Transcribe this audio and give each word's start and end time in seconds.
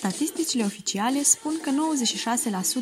Statisticile 0.00 0.64
oficiale 0.64 1.22
spun 1.22 1.52
că 1.62 1.70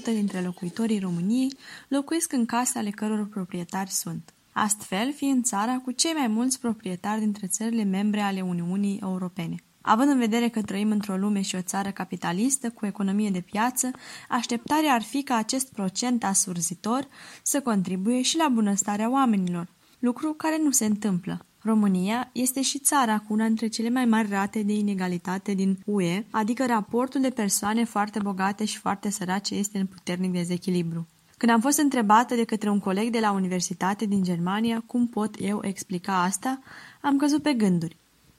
96% 0.01 0.03
dintre 0.05 0.41
locuitorii 0.41 0.99
României 0.99 1.53
locuiesc 1.89 2.33
în 2.33 2.47
case 2.47 2.79
ale 2.79 2.91
căror 2.91 3.29
proprietari 3.29 3.91
sunt. 3.91 4.35
Astfel, 4.53 5.13
fiind 5.13 5.45
țara 5.45 5.79
cu 5.85 5.91
cei 5.91 6.13
mai 6.13 6.27
mulți 6.27 6.61
proprietari 6.61 7.21
dintre 7.21 7.47
țările 7.47 7.83
membre 7.83 8.21
ale 8.21 8.41
Uniunii 8.41 8.99
Europene. 9.03 9.55
Având 9.81 10.11
în 10.11 10.19
vedere 10.19 10.49
că 10.49 10.63
trăim 10.63 10.91
într-o 10.91 11.17
lume 11.17 11.41
și 11.41 11.55
o 11.55 11.63
țară 11.63 11.91
capitalistă 11.91 12.71
cu 12.71 12.87
economie 12.87 13.31
de 13.31 13.41
piață, 13.41 13.91
așteptarea 14.29 14.93
ar 14.93 15.03
fi 15.03 15.23
ca 15.23 15.37
acest 15.37 15.73
procent 15.73 16.25
asurzitor 16.25 17.09
să 17.43 17.61
contribuie 17.61 18.23
și 18.23 18.37
la 18.37 18.49
bunăstarea 18.49 19.11
oamenilor, 19.11 19.69
lucru 19.99 20.33
care 20.33 20.59
nu 20.63 20.71
se 20.71 20.85
întâmplă. 20.85 21.47
România 21.63 22.31
este 22.33 22.63
și 22.63 22.79
țara 22.79 23.19
cu 23.19 23.33
una 23.33 23.47
dintre 23.47 23.67
cele 23.67 23.91
mai 23.91 24.05
mari 24.05 24.29
rate 24.29 24.63
de 24.63 24.73
inegalitate 24.73 25.55
din 25.55 25.79
UE, 25.85 26.25
adică 26.31 26.67
raportul 26.67 27.21
de 27.21 27.31
persoane 27.31 27.85
foarte 27.85 28.19
bogate 28.23 28.65
și 28.65 28.79
foarte 28.79 29.11
sărace 29.11 29.55
este 29.55 29.79
în 29.79 29.87
puternic 29.87 30.33
dezechilibru. 30.33 31.07
Când 31.37 31.53
am 31.53 31.61
fost 31.61 31.79
întrebată 31.79 32.35
de 32.35 32.45
către 32.45 32.71
un 32.71 32.79
coleg 32.79 33.11
de 33.11 33.21
la 33.21 33.33
universitate 33.33 34.07
din 34.07 34.23
Germania 34.23 34.83
cum 34.87 35.07
pot 35.07 35.35
eu 35.41 35.61
explica 35.63 36.23
asta, 36.23 36.61
am 37.01 37.17
căzut 37.17 37.43
pe 37.43 37.53
gânduri. 37.53 37.97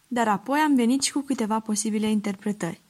Dar 0.08 0.28
apoi 0.28 0.59
am 0.59 0.76
venit 0.76 1.02
și 1.02 1.12
cu 1.12 1.20
câteva 1.20 1.59
posibile 1.59 2.09
interpretări. 2.09 2.81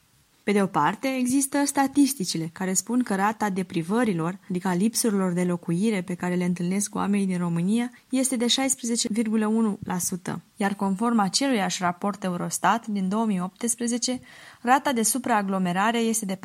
Pe 0.49 0.55
de 0.55 0.61
o 0.61 0.67
parte, 0.67 1.07
există 1.07 1.65
statisticile 1.65 2.49
care 2.53 2.73
spun 2.73 3.03
că 3.03 3.15
rata 3.15 3.49
deprivărilor, 3.49 4.39
adică 4.49 4.67
a 4.67 4.73
lipsurilor 4.73 5.33
de 5.33 5.43
locuire 5.43 6.01
pe 6.01 6.13
care 6.13 6.35
le 6.35 6.43
întâlnesc 6.43 6.95
oamenii 6.95 7.25
din 7.25 7.37
România, 7.37 7.91
este 8.09 8.35
de 8.35 8.45
16,1%, 8.45 10.35
iar 10.55 10.73
conform 10.73 11.19
aceluiași 11.19 11.81
raport 11.81 12.23
Eurostat 12.23 12.87
din 12.87 13.09
2018, 13.09 14.19
rata 14.61 14.93
de 14.93 15.03
supraaglomerare 15.03 15.97
este 15.97 16.25
de 16.25 16.39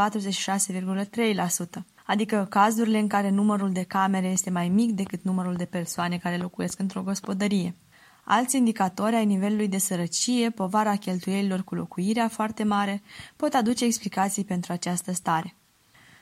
46,3%, 1.79 1.83
adică 2.07 2.47
cazurile 2.51 2.99
în 2.99 3.07
care 3.07 3.31
numărul 3.31 3.73
de 3.73 3.83
camere 3.83 4.27
este 4.27 4.51
mai 4.51 4.69
mic 4.69 4.91
decât 4.91 5.23
numărul 5.23 5.55
de 5.55 5.65
persoane 5.65 6.19
care 6.19 6.37
locuiesc 6.37 6.79
într-o 6.79 7.03
gospodărie. 7.03 7.75
Alți 8.25 8.57
indicatori 8.57 9.15
ai 9.15 9.27
nivelului 9.27 9.69
de 9.69 9.79
sărăcie, 9.79 10.51
povara 10.51 10.97
cheltuielilor 10.97 11.65
cu 11.65 11.75
locuirea 11.75 12.29
foarte 12.29 12.65
mare, 12.65 13.03
pot 13.37 13.55
aduce 13.55 13.85
explicații 13.85 14.45
pentru 14.45 14.73
această 14.73 15.13
stare. 15.13 15.55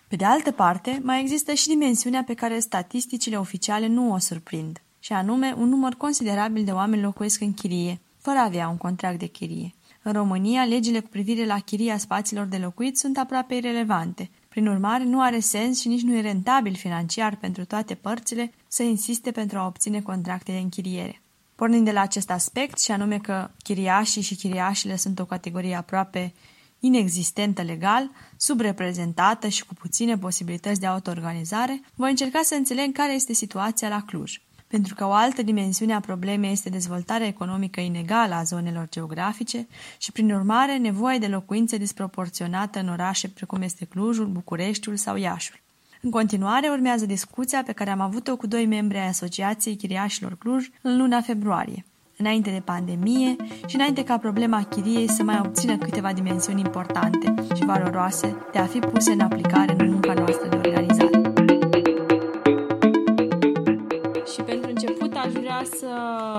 Pe 0.08 0.17
de 0.17 0.25
altă 0.25 0.50
parte, 0.50 1.00
mai 1.03 1.20
există 1.20 1.53
și 1.53 1.69
dimensiunea 1.69 2.25
pe 2.25 2.34
care 2.34 2.58
statisticile 2.58 3.36
oficiale 3.36 3.86
nu 3.86 4.12
o 4.12 4.19
surprind, 4.19 4.83
și 4.98 5.12
anume 5.12 5.55
un 5.58 5.69
număr 5.69 5.95
considerabil 5.95 6.64
de 6.64 6.70
oameni 6.70 7.03
locuiesc 7.03 7.41
în 7.41 7.53
chirie, 7.53 8.00
fără 8.19 8.39
a 8.39 8.45
avea 8.45 8.69
un 8.69 8.77
contract 8.77 9.19
de 9.19 9.27
chirie. 9.27 9.75
În 10.03 10.12
România, 10.12 10.64
legile 10.64 11.00
cu 11.00 11.08
privire 11.08 11.47
la 11.47 11.58
chiria 11.58 11.98
spațiilor 11.98 12.47
de 12.47 12.56
locuit 12.56 12.98
sunt 12.98 13.19
aproape 13.19 13.55
irelevante. 13.55 14.30
Prin 14.48 14.67
urmare, 14.67 15.05
nu 15.05 15.20
are 15.20 15.39
sens 15.39 15.80
și 15.80 15.89
nici 15.89 16.03
nu 16.03 16.14
e 16.14 16.20
rentabil 16.20 16.75
financiar 16.75 17.36
pentru 17.36 17.64
toate 17.64 17.95
părțile 17.95 18.53
să 18.69 18.83
insiste 18.83 19.30
pentru 19.30 19.58
a 19.58 19.67
obține 19.67 20.00
contracte 20.00 20.53
de 20.53 20.58
închiriere. 20.58 21.21
Pornind 21.62 21.84
de 21.84 21.92
la 21.92 22.00
acest 22.00 22.30
aspect, 22.30 22.78
și 22.78 22.91
anume 22.91 23.18
că 23.18 23.50
chiriașii 23.62 24.22
și 24.22 24.34
chiriașile 24.34 24.96
sunt 24.96 25.18
o 25.18 25.24
categorie 25.24 25.74
aproape 25.74 26.32
inexistentă 26.80 27.62
legal, 27.62 28.10
subreprezentată 28.36 29.48
și 29.48 29.64
cu 29.64 29.74
puține 29.74 30.18
posibilități 30.18 30.80
de 30.80 30.86
autoorganizare, 30.86 31.80
voi 31.94 32.10
încerca 32.10 32.40
să 32.42 32.55
înțeleg 32.55 32.92
care 32.92 33.12
este 33.12 33.33
situația 33.33 33.88
la 33.88 34.02
Cluj. 34.06 34.40
Pentru 34.66 34.94
că 34.94 35.06
o 35.06 35.12
altă 35.12 35.42
dimensiune 35.42 35.94
a 35.94 36.00
problemei 36.00 36.52
este 36.52 36.68
dezvoltarea 36.68 37.27
economică 37.27 37.80
inegală 37.80 38.34
a 38.34 38.42
zonelor 38.42 38.88
geografice 38.90 39.66
și, 39.98 40.12
prin 40.12 40.33
urmare, 40.33 40.77
nevoia 40.77 41.18
de 41.18 41.27
locuințe 41.27 41.77
disproporționată 41.77 42.78
în 42.78 42.88
orașe 42.88 43.28
precum 43.28 43.62
este 43.62 43.84
Clujul, 43.84 44.27
Bucureștiul 44.27 44.96
sau 44.96 45.17
Iașul. 45.17 45.61
În 46.05 46.11
continuare 46.11 46.68
urmează 46.68 47.07
discuția 47.07 47.63
pe 47.67 47.73
care 47.73 47.90
am 47.90 48.01
avut-o 48.01 48.36
cu 48.36 48.46
doi 48.46 48.67
membri 48.67 48.98
ai 48.98 49.08
Asociației 49.08 49.77
Chiriașilor 49.77 50.36
Cluj 50.39 50.68
în 50.80 50.96
luna 50.96 51.20
februarie, 51.20 51.85
înainte 52.17 52.51
de 52.51 52.63
pandemie 52.64 53.36
și 53.67 53.74
înainte 53.74 54.05
ca 54.05 54.18
problema 54.18 54.62
chiriei 54.62 55.08
să 55.08 55.23
mai 55.23 55.41
obțină 55.45 55.77
câteva 55.77 56.12
dimensiuni 56.12 56.61
importante 56.61 57.35
și 57.55 57.64
valoroase 57.64 58.36
de 58.52 58.58
a 58.58 58.67
fi 58.67 58.79
puse 58.79 59.12
în 59.12 59.20
aplicare 59.20 59.74
în 59.79 59.91
munca 59.91 60.12
noastră 60.12 60.48
de 60.48 60.57
organizare. 60.57 61.20
Și 64.33 64.42
pentru 64.42 64.68
început 64.68 65.17
aș 65.17 65.33
vrea 65.33 65.62
să 65.79 65.89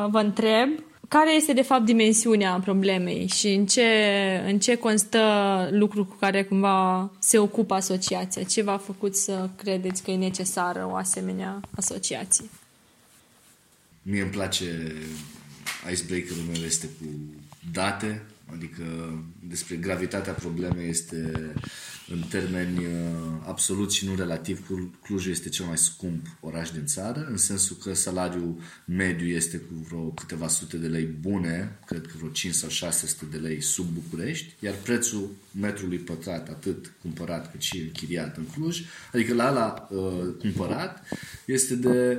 vă 0.09 0.19
întreb 0.19 0.69
care 1.07 1.33
este 1.33 1.53
de 1.53 1.61
fapt 1.61 1.85
dimensiunea 1.85 2.59
problemei 2.59 3.27
și 3.27 3.47
în 3.47 3.65
ce, 3.65 3.83
în 4.45 4.59
ce 4.59 4.75
constă 4.75 5.19
lucrul 5.71 6.05
cu 6.05 6.15
care 6.15 6.43
cumva 6.43 7.11
se 7.19 7.37
ocupă 7.37 7.73
asociația? 7.73 8.43
Ce 8.43 8.61
v-a 8.61 8.77
făcut 8.77 9.15
să 9.15 9.49
credeți 9.55 10.03
că 10.03 10.11
e 10.11 10.15
necesară 10.15 10.87
o 10.91 10.95
asemenea 10.95 11.61
asociație? 11.75 12.45
Mie 14.01 14.21
îmi 14.21 14.31
place 14.31 14.93
icebreaker-ul 15.91 16.43
meu 16.51 16.63
este 16.65 16.85
cu 16.85 17.05
date, 17.71 18.21
adică 18.53 18.83
despre 19.39 19.75
gravitatea 19.75 20.33
problemei 20.33 20.89
este 20.89 21.53
în 22.07 22.23
termeni 22.29 22.77
uh, 22.77 22.85
absolut 23.47 23.91
și 23.91 24.05
nu 24.05 24.15
relativ, 24.15 24.67
Clujul 25.03 25.31
este 25.31 25.49
cel 25.49 25.65
mai 25.65 25.77
scump 25.77 26.25
oraș 26.39 26.69
din 26.69 26.85
țară, 26.85 27.27
în 27.29 27.37
sensul 27.37 27.75
că 27.83 27.93
salariul 27.93 28.55
mediu 28.85 29.27
este 29.27 29.57
cu 29.57 29.73
vreo 29.87 29.99
câteva 29.99 30.47
sute 30.47 30.77
de 30.77 30.87
lei 30.87 31.05
bune, 31.05 31.79
cred 31.85 32.07
că 32.07 32.13
vreo 32.17 32.29
5 32.29 32.53
sau 32.53 32.69
600 32.69 33.25
de 33.31 33.37
lei 33.37 33.61
sub 33.61 33.85
București, 33.85 34.53
iar 34.59 34.73
prețul 34.83 35.29
metrului 35.59 35.97
pătrat, 35.97 36.49
atât 36.49 36.93
cumpărat 37.01 37.51
cât 37.51 37.61
și 37.61 37.77
închiriat 37.79 38.37
în 38.37 38.45
Cluj, 38.45 38.81
adică 39.13 39.33
la 39.33 39.49
la 39.49 39.87
uh, 39.91 40.33
cumpărat, 40.39 41.07
este 41.45 41.75
de 41.75 42.17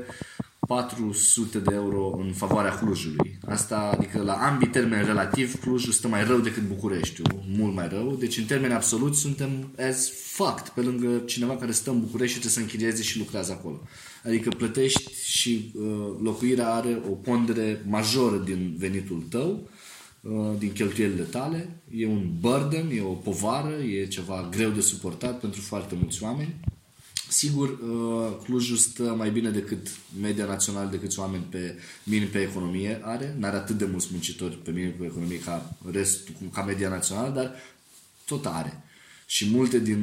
400 0.66 1.58
de 1.58 1.75
euro 1.75 2.16
în 2.19 2.32
favoarea 2.32 2.78
Clujului. 2.78 3.38
Asta, 3.47 3.91
adică 3.97 4.22
la 4.22 4.32
ambii 4.32 4.69
termeni 4.69 5.06
relativ, 5.06 5.60
Clujul 5.60 5.92
stă 5.92 6.08
mai 6.08 6.25
rău 6.25 6.38
decât 6.38 6.62
Bucureștiul, 6.62 7.44
mult 7.56 7.75
mai 7.75 7.88
rău. 7.88 8.16
Deci 8.19 8.38
în 8.38 8.44
termeni 8.44 8.72
absolut 8.72 9.14
suntem 9.14 9.74
as 9.88 10.10
fucked 10.10 10.69
pe 10.69 10.80
lângă 10.80 11.22
cineva 11.26 11.56
care 11.56 11.72
stă 11.72 11.91
în 11.91 12.00
București 12.00 12.34
și 12.34 12.41
trebuie 12.41 12.53
să 12.53 12.60
închirieze 12.60 13.03
și 13.03 13.19
lucrează 13.19 13.53
acolo. 13.53 13.80
Adică 14.24 14.48
plătești 14.48 15.12
și 15.24 15.72
uh, 15.74 15.84
locuirea 16.22 16.74
are 16.74 17.00
o 17.10 17.14
pondere 17.14 17.84
majoră 17.88 18.36
din 18.36 18.74
venitul 18.78 19.24
tău, 19.30 19.69
uh, 20.20 20.58
din 20.58 20.72
cheltuielile 20.72 21.22
tale. 21.22 21.82
E 21.91 22.06
un 22.06 22.30
burden, 22.41 22.91
e 22.92 23.03
o 23.03 23.12
povară, 23.12 23.74
e 23.74 24.06
ceva 24.06 24.48
greu 24.50 24.70
de 24.70 24.80
suportat 24.80 25.41
pentru 25.41 25.60
foarte 25.60 25.94
mulți 26.00 26.22
oameni. 26.22 26.54
Sigur, 27.34 27.69
uh, 27.69 28.45
Clujul 28.45 28.77
stă 28.77 29.03
mai 29.03 29.31
bine 29.31 29.50
decât 29.50 29.89
media 30.21 30.45
națională, 30.45 30.91
decât 30.91 31.19
oameni 31.19 31.47
pe 31.50 31.78
minim 32.03 32.28
pe 32.28 32.41
economie 32.41 33.00
are. 33.03 33.37
N-are 33.39 33.56
atât 33.56 33.78
de 33.78 33.84
mulți 33.84 34.09
muncitori 34.11 34.56
pe 34.56 34.71
minim 34.71 34.93
pe 34.93 35.05
economie 35.05 35.39
ca, 35.39 35.77
restul, 35.91 36.34
ca 36.53 36.62
media 36.62 36.89
națională, 36.89 37.34
dar 37.34 37.55
tot 38.25 38.47
are. 38.47 38.83
Și 39.27 39.50
multe 39.50 39.78
din 39.78 40.00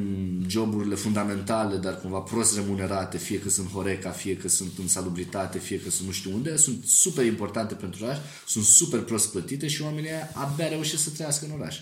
joburile 0.48 0.94
fundamentale, 0.94 1.76
dar 1.76 2.00
cumva 2.00 2.18
prost 2.18 2.56
remunerate, 2.56 3.18
fie 3.18 3.38
că 3.38 3.48
sunt 3.48 3.68
Horeca, 3.68 4.10
fie 4.10 4.36
că 4.36 4.48
sunt 4.48 4.72
în 4.78 4.88
salubritate, 4.88 5.58
fie 5.58 5.80
că 5.80 5.90
sunt 5.90 6.06
nu 6.06 6.12
știu 6.12 6.34
unde, 6.34 6.56
sunt 6.56 6.84
super 6.84 7.24
importante 7.24 7.74
pentru 7.74 8.04
oraș, 8.04 8.18
sunt 8.46 8.64
super 8.64 9.00
prost 9.00 9.30
plătite 9.30 9.68
și 9.68 9.82
oamenii 9.82 10.10
abia 10.32 10.68
reușesc 10.68 11.02
să 11.02 11.10
trăiască 11.10 11.44
în 11.44 11.60
oraș. 11.60 11.78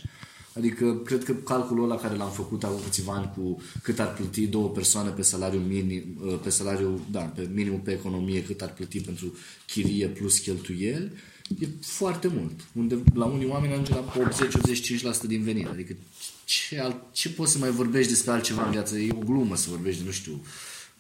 Adică 0.61 1.01
cred 1.05 1.25
că 1.25 1.33
calculul 1.33 1.85
ăla 1.85 2.01
care 2.01 2.17
l-am 2.17 2.31
făcut 2.31 2.65
acum 2.65 2.81
câțiva 2.85 3.13
ani 3.13 3.33
cu 3.37 3.63
cât 3.83 3.99
ar 3.99 4.15
plăti 4.15 4.47
două 4.47 4.69
persoane 4.69 5.11
pe 5.11 5.23
salariu 5.23 5.61
minim, 5.61 6.03
uh, 6.25 6.39
pe 6.43 6.51
salariu, 6.51 7.07
da, 7.11 7.21
pe 7.21 7.49
minimul 7.55 7.79
pe 7.79 7.93
economie, 7.93 8.43
cât 8.43 8.63
ar 8.63 8.73
plăti 8.73 9.01
pentru 9.01 9.35
chirie 9.67 10.07
plus 10.07 10.39
cheltuieli, 10.39 11.13
e 11.59 11.67
foarte 11.81 12.29
mult. 12.29 12.61
Unde 12.73 13.03
la 13.15 13.25
unii 13.25 13.47
oameni 13.47 13.73
ajunge 13.73 13.95
la 13.95 14.13
80-85% 15.25 15.27
din 15.27 15.43
venit. 15.43 15.67
Adică 15.67 15.97
ce, 16.45 16.81
alt, 16.81 16.97
ce 17.13 17.29
poți 17.29 17.53
să 17.53 17.59
mai 17.59 17.71
vorbești 17.71 18.11
despre 18.11 18.31
altceva 18.31 18.65
în 18.65 18.71
viață? 18.71 18.99
E 18.99 19.13
o 19.13 19.25
glumă 19.25 19.57
să 19.57 19.71
vorbești 19.71 20.01
de, 20.01 20.07
nu 20.07 20.13
știu, 20.13 20.45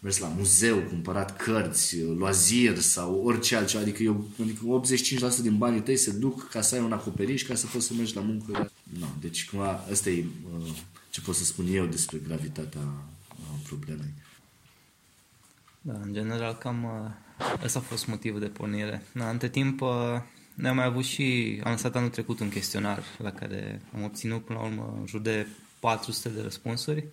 mers 0.00 0.18
la 0.18 0.26
muzeu, 0.26 0.78
cumpărat 0.78 1.36
cărți, 1.36 2.02
loazir 2.02 2.78
sau 2.78 3.22
orice 3.24 3.56
altceva. 3.56 3.82
Adică, 3.82 4.02
eu, 4.02 4.28
adică 4.42 4.82
85% 5.38 5.42
din 5.42 5.58
banii 5.58 5.80
tăi 5.80 5.96
se 5.96 6.10
duc 6.10 6.48
ca 6.48 6.60
să 6.60 6.74
ai 6.74 6.80
un 6.80 6.92
acoperiș, 6.92 7.42
ca 7.42 7.54
să 7.54 7.66
poți 7.66 7.86
să 7.86 7.94
mergi 7.94 8.14
la 8.14 8.20
muncă. 8.20 8.70
No, 8.98 9.06
deci, 9.20 9.48
cumva, 9.48 9.84
ăsta 9.90 10.10
e 10.10 10.24
uh, 10.58 10.70
ce 11.10 11.20
pot 11.20 11.34
să 11.34 11.44
spun 11.44 11.66
eu 11.70 11.86
despre 11.86 12.18
gravitatea 12.26 12.80
uh, 12.80 13.60
problemei. 13.66 14.12
Da, 15.80 15.92
în 16.02 16.12
general, 16.12 16.54
cam 16.54 16.84
uh, 16.84 17.64
ăsta 17.64 17.78
a 17.78 17.82
fost 17.82 18.06
motivul 18.06 18.40
de 18.40 18.46
pornire. 18.46 19.02
Da, 19.14 19.30
între 19.30 19.48
timp, 19.48 19.80
uh, 19.80 19.88
ne-am 20.54 20.76
mai 20.76 20.84
avut 20.84 21.04
și, 21.04 21.60
am 21.64 21.70
lăsat 21.70 21.96
anul 21.96 22.08
trecut 22.08 22.40
un 22.40 22.48
chestionar 22.48 23.02
la 23.18 23.32
care 23.32 23.82
am 23.94 24.02
obținut 24.02 24.44
până 24.44 24.58
la 24.58 24.64
urmă 24.64 24.96
în 25.00 25.06
jur 25.06 25.20
de 25.20 25.46
400 25.80 26.28
de 26.28 26.42
răspunsuri 26.42 27.04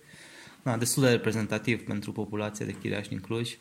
na, 0.62 0.76
destul 0.76 1.02
de 1.02 1.10
reprezentativ 1.10 1.84
pentru 1.84 2.12
populația 2.12 2.66
de 2.66 2.76
chiriași 2.80 3.08
din 3.08 3.20
Cluj. 3.20 3.58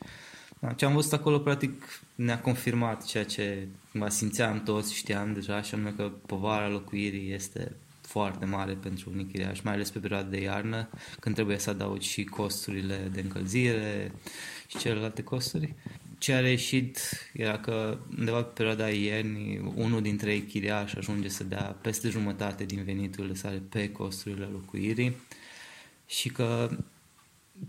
Na, 0.59 0.73
ce 0.73 0.85
am 0.85 0.93
văzut 0.93 1.13
acolo, 1.13 1.39
practic, 1.39 2.01
ne-a 2.15 2.39
confirmat 2.39 3.05
ceea 3.05 3.25
ce 3.25 3.67
mă 3.91 4.09
simțeam 4.09 4.63
toți, 4.63 4.95
știam 4.95 5.33
deja, 5.33 5.61
și 5.61 5.73
anume 5.73 5.93
că 5.95 6.11
povara 6.25 6.69
locuirii 6.69 7.33
este 7.33 7.75
foarte 8.01 8.45
mare 8.45 8.73
pentru 8.73 9.09
unii 9.13 9.25
chiriași, 9.25 9.61
mai 9.63 9.73
ales 9.73 9.89
pe 9.89 9.99
perioada 9.99 10.29
de 10.29 10.41
iarnă, 10.41 10.89
când 11.19 11.35
trebuie 11.35 11.57
să 11.57 11.69
adaugi 11.69 12.09
și 12.09 12.23
costurile 12.23 13.09
de 13.11 13.21
încălzire 13.21 14.11
și 14.67 14.77
celelalte 14.77 15.23
costuri. 15.23 15.73
Ce 16.17 16.33
a 16.33 16.39
reieșit 16.39 16.99
era 17.33 17.59
că 17.59 17.97
undeva 18.17 18.41
pe 18.41 18.51
perioada 18.53 18.89
iernii, 18.89 19.71
unul 19.75 20.01
dintre 20.01 20.31
ei 20.31 20.41
chiriași 20.41 20.97
ajunge 20.97 21.27
să 21.27 21.43
dea 21.43 21.77
peste 21.81 22.09
jumătate 22.09 22.65
din 22.65 22.83
veniturile 22.83 23.33
sale 23.33 23.61
pe 23.69 23.91
costurile 23.91 24.47
locuirii 24.51 25.15
și 26.07 26.29
că 26.29 26.69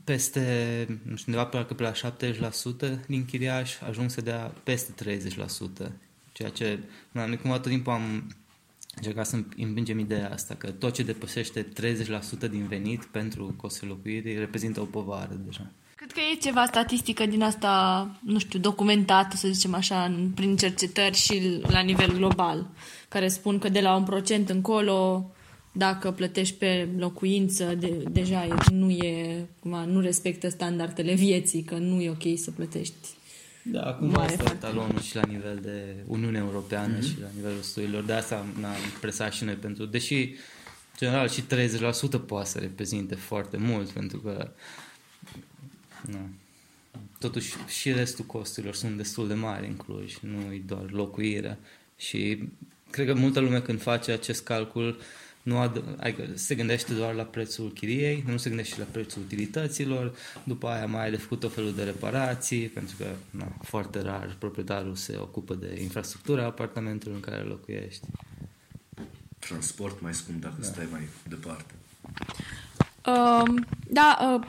peste, 0.05 0.87
nu 1.03 1.17
știu, 1.17 1.33
undeva 1.33 1.49
parcă 1.49 1.75
pe 1.75 1.83
la 1.83 1.93
70% 1.93 3.07
din 3.07 3.25
chiriași 3.25 3.85
ajung 3.89 4.11
să 4.11 4.21
dea 4.21 4.53
peste 4.63 5.19
30%. 5.87 5.91
Ceea 6.33 6.49
ce, 6.51 6.79
noi 7.13 7.37
cumva 7.37 7.59
tot 7.59 7.71
timpul 7.71 7.93
am 7.93 8.37
încercat 8.97 9.27
să 9.27 9.39
împingem 9.57 9.99
ideea 9.99 10.33
asta, 10.33 10.55
că 10.55 10.71
tot 10.71 10.95
ce 10.95 11.03
depășește 11.03 11.69
30% 12.47 12.51
din 12.51 12.67
venit 12.67 13.05
pentru 13.05 13.55
costul 13.57 13.89
locuirii 13.89 14.39
reprezintă 14.39 14.81
o 14.81 14.85
povară 14.85 15.41
deja. 15.45 15.71
Cred 15.95 16.13
că 16.13 16.21
e 16.21 16.39
ceva 16.41 16.65
statistică 16.65 17.27
din 17.27 17.43
asta, 17.43 18.07
nu 18.25 18.39
știu, 18.39 18.59
documentată, 18.59 19.37
să 19.37 19.49
zicem 19.49 19.75
așa, 19.75 20.31
prin 20.35 20.57
cercetări 20.57 21.17
și 21.17 21.61
la 21.69 21.81
nivel 21.81 22.13
global, 22.13 22.67
care 23.09 23.29
spun 23.29 23.59
că 23.59 23.69
de 23.69 23.81
la 23.81 23.97
un 23.97 24.05
procent 24.05 24.49
încolo 24.49 25.31
dacă 25.79 26.11
plătești 26.11 26.55
pe 26.55 26.89
locuință, 26.97 27.75
de, 27.75 27.89
deja 28.11 28.57
nu 28.71 28.91
e, 28.91 29.47
cumva, 29.61 29.85
nu 29.85 30.01
respectă 30.01 30.49
standardele 30.49 31.15
vieții, 31.15 31.63
că 31.63 31.75
nu 31.75 32.01
e 32.01 32.11
ok 32.11 32.39
să 32.39 32.51
plătești. 32.51 32.95
Da, 33.63 33.83
acum 33.83 34.17
asta 34.17 34.43
e 34.53 34.55
talonul 34.55 35.01
și 35.01 35.15
la 35.15 35.23
nivel 35.29 35.59
de 35.63 35.95
Uniune 36.07 36.39
Europeană 36.39 36.99
mm-hmm. 36.99 37.03
și 37.03 37.21
la 37.21 37.29
nivelul 37.35 37.61
studiilor. 37.61 38.03
De 38.03 38.13
asta 38.13 38.47
ne-am 38.61 38.73
presat 39.01 39.33
și 39.33 39.45
noi 39.45 39.55
pentru, 39.55 39.85
deși 39.85 40.35
general 40.97 41.29
și 41.29 41.43
30% 41.43 41.47
poate 42.27 42.49
să 42.49 42.59
reprezinte 42.59 43.15
foarte 43.15 43.57
mult, 43.57 43.89
pentru 43.89 44.19
că 44.19 44.51
nu, 46.07 46.19
totuși 47.19 47.55
și 47.67 47.93
restul 47.93 48.25
costurilor 48.25 48.75
sunt 48.75 48.97
destul 48.97 49.29
de 49.29 49.35
mari 49.35 49.67
în 49.67 49.77
Cluj, 49.77 50.17
nu 50.21 50.53
e 50.53 50.63
doar 50.67 50.91
locuirea. 50.91 51.59
Și 51.97 52.43
cred 52.91 53.07
că 53.07 53.15
multă 53.15 53.41
lume 53.41 53.61
când 53.61 53.81
face 53.81 54.13
acest 54.13 54.45
calcul 54.45 54.89
uh, 54.89 55.05
nu 55.49 55.69
ad- 55.69 55.97
adică 55.97 56.23
se 56.35 56.55
gândește 56.55 56.95
doar 56.95 57.15
la 57.15 57.23
prețul 57.23 57.73
chiriei, 57.73 58.25
nu 58.27 58.37
se 58.37 58.49
gândește 58.49 58.75
la 58.79 58.85
prețul 58.93 59.23
utilităților, 59.23 60.15
după 60.45 60.69
aia 60.69 60.87
mai 60.87 61.03
ai 61.05 61.11
de 61.11 61.17
făcut 61.17 61.45
o 61.45 61.49
felul 61.49 61.75
de 61.75 61.83
reparații, 61.83 62.67
pentru 62.67 62.97
că 62.99 63.07
na, 63.31 63.53
foarte 63.63 64.01
rar 64.01 64.37
proprietarul 64.39 64.95
se 64.95 65.17
ocupă 65.17 65.55
de 65.55 65.79
infrastructura 65.81 66.45
apartamentului 66.45 67.15
în 67.15 67.21
care 67.21 67.43
locuiești. 67.43 68.07
Transport 69.39 70.01
mai 70.01 70.15
scump 70.15 70.41
dacă 70.41 70.55
da. 70.59 70.67
stai 70.67 70.89
mai 70.91 71.09
departe. 71.29 71.75
Uh, 73.07 73.55
da, 73.91 74.19
uh, 74.35 74.47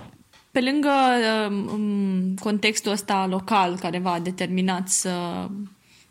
pe 0.51 0.61
lângă 0.61 0.89
uh, 0.89 2.33
contextul 2.39 2.91
ăsta 2.91 3.27
local 3.27 3.77
care 3.77 3.99
v-a 3.99 4.19
determinat 4.19 4.89
să 4.89 5.47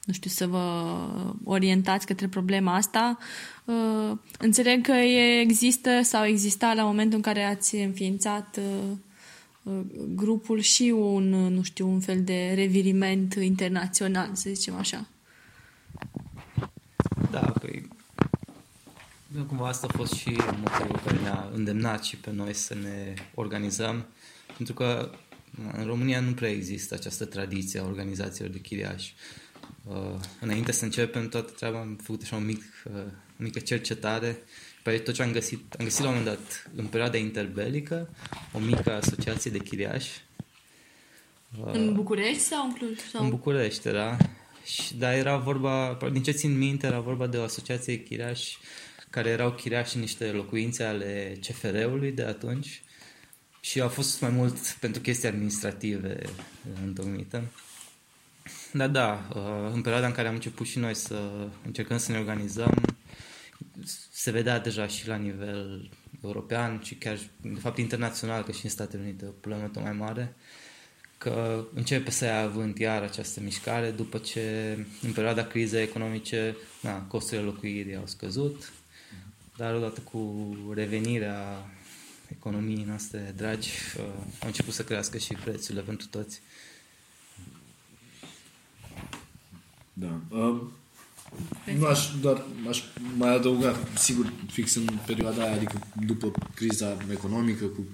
nu 0.08 0.14
știu, 0.14 0.30
să 0.30 0.46
vă 0.46 1.06
orientați 1.44 2.06
către 2.06 2.28
problema 2.28 2.74
asta. 2.74 3.18
Uh, 3.64 4.18
înțeleg 4.38 4.86
că 4.86 4.92
există 5.40 6.00
sau 6.02 6.24
exista 6.24 6.72
la 6.72 6.82
momentul 6.82 7.16
în 7.16 7.22
care 7.22 7.42
ați 7.42 7.74
înființat 7.74 8.58
uh, 8.58 8.96
uh, 9.62 9.80
grupul 10.14 10.60
și 10.60 10.82
un, 10.82 11.28
nu 11.28 11.62
știu, 11.62 11.88
un 11.88 12.00
fel 12.00 12.22
de 12.22 12.52
reviriment 12.54 13.34
internațional, 13.34 14.30
să 14.32 14.50
zicem 14.52 14.74
așa. 14.74 15.06
Da, 17.30 17.40
păi 17.60 17.88
cumva 19.46 19.68
asta 19.68 19.86
a 19.90 19.96
fost 19.96 20.12
și 20.12 20.30
motivul 20.62 21.00
care 21.04 21.18
ne-a 21.20 21.48
îndemnat 21.54 22.04
și 22.04 22.16
pe 22.16 22.32
noi 22.32 22.54
să 22.54 22.74
ne 22.74 23.14
organizăm, 23.34 24.06
pentru 24.56 24.74
că 24.74 25.10
în 25.76 25.84
România 25.84 26.20
nu 26.20 26.32
prea 26.32 26.50
există 26.50 26.94
această 26.94 27.24
tradiție 27.24 27.80
a 27.80 27.84
organizațiilor 27.84 28.52
de 28.52 28.60
chiriași. 28.60 29.14
Uh, 29.16 29.47
înainte 30.40 30.72
să 30.72 30.84
începem 30.84 31.28
toată 31.28 31.50
treaba 31.50 31.80
am 31.80 31.98
făcut 32.02 32.22
așa 32.22 32.36
un 32.36 32.44
mic, 32.44 32.62
uh, 32.84 33.00
o 33.40 33.42
mică 33.42 33.58
cercetare 33.58 34.42
pe 34.82 34.98
tot 34.98 35.14
ce 35.14 35.22
am 35.22 35.32
găsit. 35.32 35.74
Am 35.78 35.84
găsit 35.84 36.02
la 36.02 36.08
un 36.08 36.14
moment 36.16 36.36
dat, 36.36 36.70
în 36.76 36.86
perioada 36.86 37.16
interbelică, 37.16 38.08
o 38.52 38.58
mică 38.58 38.92
asociație 38.92 39.50
de 39.50 39.58
chiriași. 39.58 40.24
Uh, 41.64 41.72
în 41.72 41.94
București 41.94 42.42
sau 42.42 42.66
în 42.66 42.72
Cluj? 42.72 42.98
Sau? 43.12 43.24
În 43.24 43.30
București 43.30 43.88
era. 43.88 44.16
Și, 44.64 44.96
dar 44.96 45.14
era 45.14 45.36
vorba, 45.36 45.98
din 46.12 46.22
ce 46.22 46.30
țin 46.30 46.58
minte, 46.58 46.86
era 46.86 47.00
vorba 47.00 47.26
de 47.26 47.36
o 47.36 47.42
asociație 47.42 47.96
de 47.96 48.02
chiriași 48.02 48.58
care 49.10 49.28
erau 49.28 49.52
chiriași 49.52 49.94
în 49.94 50.00
niște 50.00 50.30
locuințe 50.30 50.82
ale 50.82 51.38
CFR-ului 51.40 52.12
de 52.12 52.22
atunci 52.22 52.82
și 53.60 53.80
a 53.80 53.88
fost 53.88 54.20
mai 54.20 54.30
mult 54.30 54.76
pentru 54.80 55.00
chestii 55.00 55.28
administrative 55.28 56.20
întocmită. 56.84 57.42
Da, 58.72 58.86
da, 58.88 59.28
uh, 59.34 59.72
în 59.72 59.80
perioada 59.80 60.06
în 60.06 60.12
care 60.12 60.28
am 60.28 60.34
început 60.34 60.66
și 60.66 60.78
noi 60.78 60.94
să 60.94 61.30
încercăm 61.64 61.98
să 61.98 62.12
ne 62.12 62.18
organizăm, 62.18 62.96
se 64.10 64.30
vedea 64.30 64.58
deja 64.58 64.86
și 64.86 65.08
la 65.08 65.16
nivel 65.16 65.90
european 66.22 66.80
și 66.84 66.94
chiar, 66.94 67.18
de 67.40 67.60
fapt, 67.60 67.78
internațional, 67.78 68.42
că 68.42 68.52
și 68.52 68.64
în 68.64 68.70
Statele 68.70 69.02
Unite 69.02 69.24
o 69.26 69.30
problemă 69.30 69.68
tot 69.72 69.82
mai 69.82 69.92
mare, 69.92 70.34
că 71.18 71.64
începe 71.74 72.10
să 72.10 72.24
ia 72.24 72.40
avânt 72.40 72.78
iar 72.78 73.02
această 73.02 73.40
mișcare 73.40 73.90
după 73.90 74.18
ce, 74.18 74.76
în 75.02 75.12
perioada 75.12 75.44
crizei 75.44 75.82
economice, 75.82 76.56
na, 76.80 77.02
costurile 77.02 77.46
locuirii 77.46 77.96
au 77.96 78.06
scăzut, 78.06 78.72
dar 79.56 79.74
odată 79.74 80.00
cu 80.00 80.46
revenirea 80.74 81.70
economiei 82.30 82.84
noastre 82.86 83.32
dragi, 83.36 83.70
uh, 83.96 84.04
au 84.40 84.46
început 84.46 84.74
să 84.74 84.84
crească 84.84 85.18
și 85.18 85.34
prețurile 85.34 85.82
pentru 85.82 86.06
toți. 86.06 86.40
Da. 89.98 90.20
Um, 90.28 90.72
nu 91.78 91.86
aș, 91.86 92.08
doar 92.20 92.44
aș 92.68 92.82
mai 93.16 93.34
adăuga, 93.34 93.76
sigur, 93.96 94.32
fix 94.50 94.74
în 94.74 94.88
perioada 95.06 95.42
aia, 95.42 95.52
adică 95.52 95.78
după 96.06 96.32
criza 96.54 96.96
economică, 97.10 97.64
cu, 97.64 97.86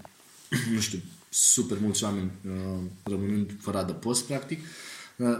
nu 0.74 0.80
știu, 0.80 0.98
super 1.28 1.78
mulți 1.80 2.04
oameni 2.04 2.30
uh, 2.46 2.80
rămânând 3.02 3.50
fără 3.60 3.78
adăpost, 3.78 4.26
practic. 4.26 4.60
Uh, 5.16 5.38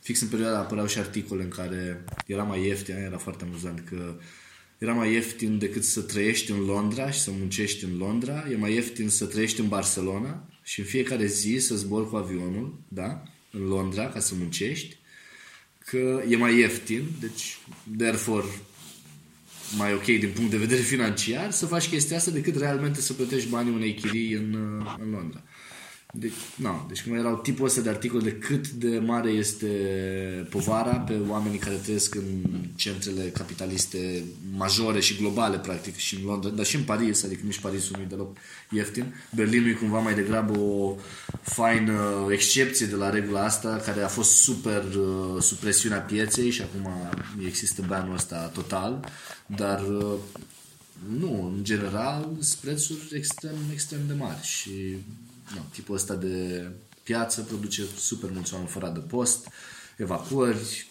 fix 0.00 0.20
în 0.20 0.28
perioada 0.28 0.58
apăreau 0.58 0.86
și 0.86 0.98
articole 0.98 1.42
în 1.42 1.48
care 1.48 2.04
era 2.26 2.42
mai 2.42 2.64
ieftin, 2.64 2.94
era 2.94 3.18
foarte 3.18 3.44
amuzant 3.44 3.80
că 3.80 4.14
era 4.78 4.92
mai 4.92 5.12
ieftin 5.12 5.58
decât 5.58 5.84
să 5.84 6.00
trăiești 6.00 6.50
în 6.50 6.60
Londra 6.60 7.10
și 7.10 7.20
să 7.20 7.30
muncești 7.30 7.84
în 7.84 7.96
Londra, 7.96 8.46
e 8.50 8.56
mai 8.56 8.74
ieftin 8.74 9.08
să 9.08 9.26
trăiești 9.26 9.60
în 9.60 9.68
Barcelona 9.68 10.48
și 10.62 10.80
în 10.80 10.86
fiecare 10.86 11.26
zi 11.26 11.56
să 11.60 11.76
zbori 11.76 12.08
cu 12.08 12.16
avionul, 12.16 12.78
da, 12.88 13.22
în 13.50 13.66
Londra 13.66 14.08
ca 14.08 14.20
să 14.20 14.34
muncești 14.38 14.97
că 15.90 16.22
e 16.28 16.36
mai 16.36 16.58
ieftin, 16.58 17.04
deci 17.20 17.58
therefore 17.96 18.46
mai 19.76 19.94
ok 19.94 20.04
din 20.04 20.30
punct 20.34 20.50
de 20.50 20.56
vedere 20.56 20.80
financiar 20.80 21.50
să 21.50 21.66
faci 21.66 21.88
chestia 21.88 22.16
asta 22.16 22.30
decât 22.30 22.56
realmente 22.56 23.00
să 23.00 23.12
plătești 23.12 23.48
banii 23.48 23.72
unei 23.74 23.94
chirii 23.94 24.32
în, 24.32 24.54
în 24.98 25.10
Londra. 25.10 25.42
Deci, 26.12 26.32
na, 26.56 26.84
deci 26.88 27.02
cum 27.02 27.14
erau 27.14 27.36
tipul 27.36 27.66
ăsta 27.66 27.80
de 27.80 27.88
articol 27.88 28.20
de 28.20 28.32
cât 28.32 28.68
de 28.68 28.98
mare 28.98 29.30
este 29.30 29.66
povara 30.50 30.96
pe 30.96 31.20
oamenii 31.28 31.58
care 31.58 31.74
trăiesc 31.74 32.14
în 32.14 32.44
centrele 32.76 33.22
capitaliste 33.22 34.24
majore 34.56 35.00
și 35.00 35.16
globale, 35.16 35.58
practic, 35.58 35.96
și 35.96 36.14
în 36.14 36.24
Londra, 36.24 36.50
dar 36.50 36.64
și 36.64 36.76
în 36.76 36.82
Paris, 36.82 37.24
adică 37.24 37.40
nici 37.44 37.60
Parisul 37.60 37.96
nu 37.96 38.02
e 38.02 38.06
deloc 38.06 38.36
ieftin. 38.70 39.14
Berlinul 39.34 39.68
e 39.68 39.72
cumva 39.72 39.98
mai 39.98 40.14
degrabă 40.14 40.58
o 40.58 40.96
faină 41.42 42.26
excepție 42.30 42.86
de 42.86 42.94
la 42.94 43.10
regula 43.10 43.44
asta, 43.44 43.76
care 43.84 44.02
a 44.02 44.08
fost 44.08 44.30
super 44.30 44.84
uh, 44.84 45.42
sub 45.42 45.58
presiunea 45.58 45.98
pieței 46.00 46.50
și 46.50 46.62
acum 46.62 46.90
există 47.46 47.84
banul 47.86 48.14
ăsta 48.14 48.46
total, 48.46 49.04
dar 49.46 49.80
uh, 49.80 50.14
nu, 51.18 51.52
în 51.56 51.64
general, 51.64 52.28
sunt 52.40 52.60
prețuri 52.60 53.08
extrem, 53.12 53.56
extrem 53.72 54.00
de 54.06 54.14
mari 54.14 54.42
și 54.42 54.96
no, 55.54 55.60
tipul 55.72 55.94
ăsta 55.94 56.14
de 56.14 56.66
piață 57.02 57.42
produce 57.42 57.82
super 57.96 58.30
mulți 58.32 58.52
oameni 58.52 58.70
fără 58.70 58.90
de 58.94 59.00
post, 59.00 59.48
evacuări. 59.96 60.86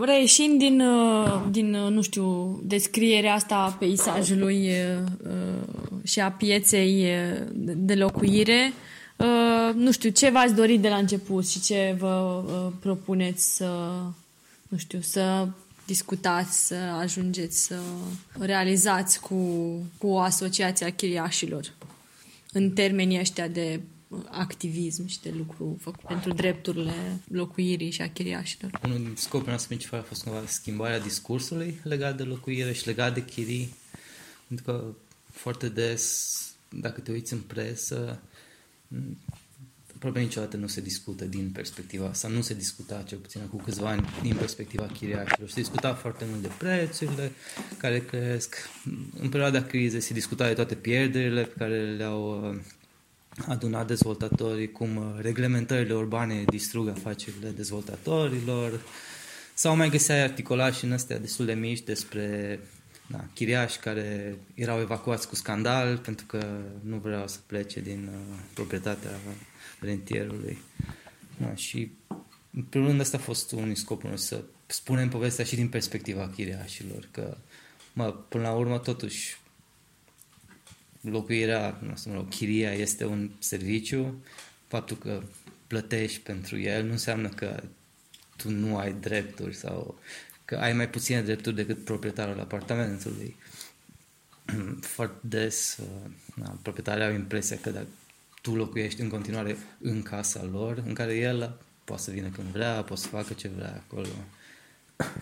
Reieșind 0.00 0.58
din, 0.58 0.80
uh, 0.80 1.42
din, 1.50 1.74
uh, 1.74 1.90
nu 1.90 2.02
știu, 2.02 2.60
descrierea 2.64 3.34
asta 3.34 3.54
a 3.54 3.70
peisajului 3.70 4.68
uh, 4.68 6.02
și 6.04 6.20
a 6.20 6.30
pieței 6.30 7.06
de 7.76 7.94
locuire, 7.94 8.72
nu 9.74 9.92
știu, 9.92 10.10
ce 10.10 10.30
v-ați 10.30 10.54
dorit 10.54 10.80
de 10.80 10.88
la 10.88 10.96
început 10.96 11.48
și 11.48 11.60
ce 11.60 11.96
vă 11.98 12.42
propuneți 12.80 13.56
să, 13.56 14.00
nu 14.68 14.76
știu, 14.76 15.00
să 15.00 15.48
discutați, 15.86 16.66
să 16.66 16.74
ajungeți 17.00 17.64
să 17.64 17.78
realizați 18.38 19.20
cu, 19.20 19.36
cu 19.98 20.16
Asociația 20.16 20.90
Chiriașilor? 20.90 21.72
În 22.54 22.70
termenii 22.70 23.18
ăștia 23.18 23.48
de 23.48 23.80
activism 24.30 25.06
și 25.06 25.20
de 25.20 25.30
lucru 25.36 25.76
făcut 25.80 26.00
pentru 26.00 26.32
drepturile 26.32 27.20
locuirii 27.28 27.90
și 27.90 28.02
a 28.02 28.10
chiriașilor. 28.10 28.80
Unul 28.84 28.96
din 28.98 29.12
scopurile 29.16 29.48
noastre 29.48 29.68
principale 29.68 30.02
a 30.02 30.06
fost 30.06 30.22
cumva 30.22 30.46
schimbarea 30.46 31.00
discursului 31.00 31.80
legat 31.82 32.16
de 32.16 32.22
locuire 32.22 32.72
și 32.72 32.86
legat 32.86 33.14
de 33.14 33.24
chirii. 33.24 33.74
Pentru 34.48 34.64
că 34.64 34.84
foarte 35.32 35.68
des, 35.68 36.32
dacă 36.68 37.00
te 37.00 37.12
uiți 37.12 37.32
în 37.32 37.40
presă, 37.40 38.20
aproape 40.06 40.24
niciodată 40.24 40.56
nu 40.56 40.66
se 40.66 40.80
discută 40.80 41.24
din 41.24 41.50
perspectiva 41.52 42.12
sau 42.12 42.30
nu 42.30 42.40
se 42.40 42.54
discuta 42.54 43.02
cel 43.06 43.18
puțin 43.18 43.40
cu 43.50 43.56
câțiva 43.56 43.88
ani 43.88 44.08
din 44.22 44.34
perspectiva 44.34 44.86
chiriașilor. 44.86 45.48
Se 45.48 45.60
discuta 45.60 45.94
foarte 45.94 46.24
mult 46.28 46.42
de 46.42 46.50
prețurile 46.58 47.32
care 47.76 48.00
cresc. 48.00 48.56
În 49.20 49.28
perioada 49.28 49.62
crizei 49.62 50.00
se 50.00 50.12
discuta 50.12 50.46
de 50.46 50.52
toate 50.52 50.74
pierderile 50.74 51.42
pe 51.42 51.54
care 51.58 51.94
le-au 51.96 52.50
uh, 52.50 52.60
adunat 53.48 53.86
dezvoltatorii, 53.86 54.72
cum 54.72 54.96
uh, 54.96 55.04
reglementările 55.20 55.94
urbane 55.94 56.44
distrug 56.46 56.88
afacerile 56.88 57.50
dezvoltatorilor. 57.50 58.80
Sau 59.54 59.76
mai 59.76 59.90
găseai 59.90 60.22
articolași 60.22 60.84
în 60.84 60.92
astea 60.92 61.18
destul 61.18 61.44
de 61.44 61.54
mici 61.54 61.82
despre 61.82 62.58
da, 63.06 63.24
chiriași 63.34 63.78
care 63.78 64.36
erau 64.54 64.80
evacuați 64.80 65.28
cu 65.28 65.34
scandal 65.34 65.98
pentru 65.98 66.26
că 66.26 66.46
nu 66.80 66.96
vreau 66.96 67.28
să 67.28 67.38
plece 67.46 67.80
din 67.80 68.08
uh, 68.12 68.38
proprietatea 68.54 69.10
rentierului. 69.84 70.58
Da, 71.36 71.54
și 71.54 71.90
în 72.52 72.62
primul 72.62 72.88
rând 72.88 73.00
asta 73.00 73.16
a 73.16 73.20
fost 73.20 73.52
unul 73.52 73.64
din 73.64 73.74
scopul 73.74 74.16
să 74.16 74.44
spunem 74.66 75.08
povestea 75.08 75.44
și 75.44 75.54
din 75.54 75.68
perspectiva 75.68 76.28
chiriașilor, 76.28 77.08
că 77.10 77.36
mă, 77.92 78.12
până 78.28 78.42
la 78.42 78.52
urmă 78.52 78.78
totuși 78.78 79.38
locuirea, 81.00 81.78
nu 81.82 81.96
știu, 81.96 82.10
mă 82.10 82.16
rog, 82.16 82.28
chiria 82.28 82.72
este 82.72 83.04
un 83.04 83.30
serviciu, 83.38 84.24
faptul 84.66 84.96
că 84.96 85.22
plătești 85.66 86.20
pentru 86.20 86.58
el 86.58 86.84
nu 86.84 86.90
înseamnă 86.90 87.28
că 87.28 87.62
tu 88.36 88.50
nu 88.50 88.76
ai 88.76 88.92
drepturi 88.92 89.54
sau 89.54 89.98
că 90.44 90.56
ai 90.56 90.72
mai 90.72 90.90
puține 90.90 91.22
drepturi 91.22 91.54
decât 91.54 91.84
proprietarul 91.84 92.40
apartamentului. 92.40 93.36
Foarte 94.80 95.16
des, 95.20 95.78
uh, 95.80 96.10
na, 96.34 96.58
proprietarii 96.62 97.04
au 97.04 97.12
impresia 97.12 97.58
că 97.58 97.70
dacă 97.70 97.86
tu 98.44 98.54
locuiești 98.54 99.00
în 99.00 99.08
continuare 99.08 99.56
în 99.80 100.02
casa 100.02 100.48
lor, 100.52 100.82
în 100.86 100.94
care 100.94 101.16
el 101.16 101.56
poate 101.84 102.02
să 102.02 102.10
vină 102.10 102.28
când 102.28 102.48
vrea, 102.48 102.72
poate 102.72 103.02
să 103.02 103.08
facă 103.08 103.32
ce 103.32 103.48
vrea 103.56 103.82
acolo. 103.86 104.08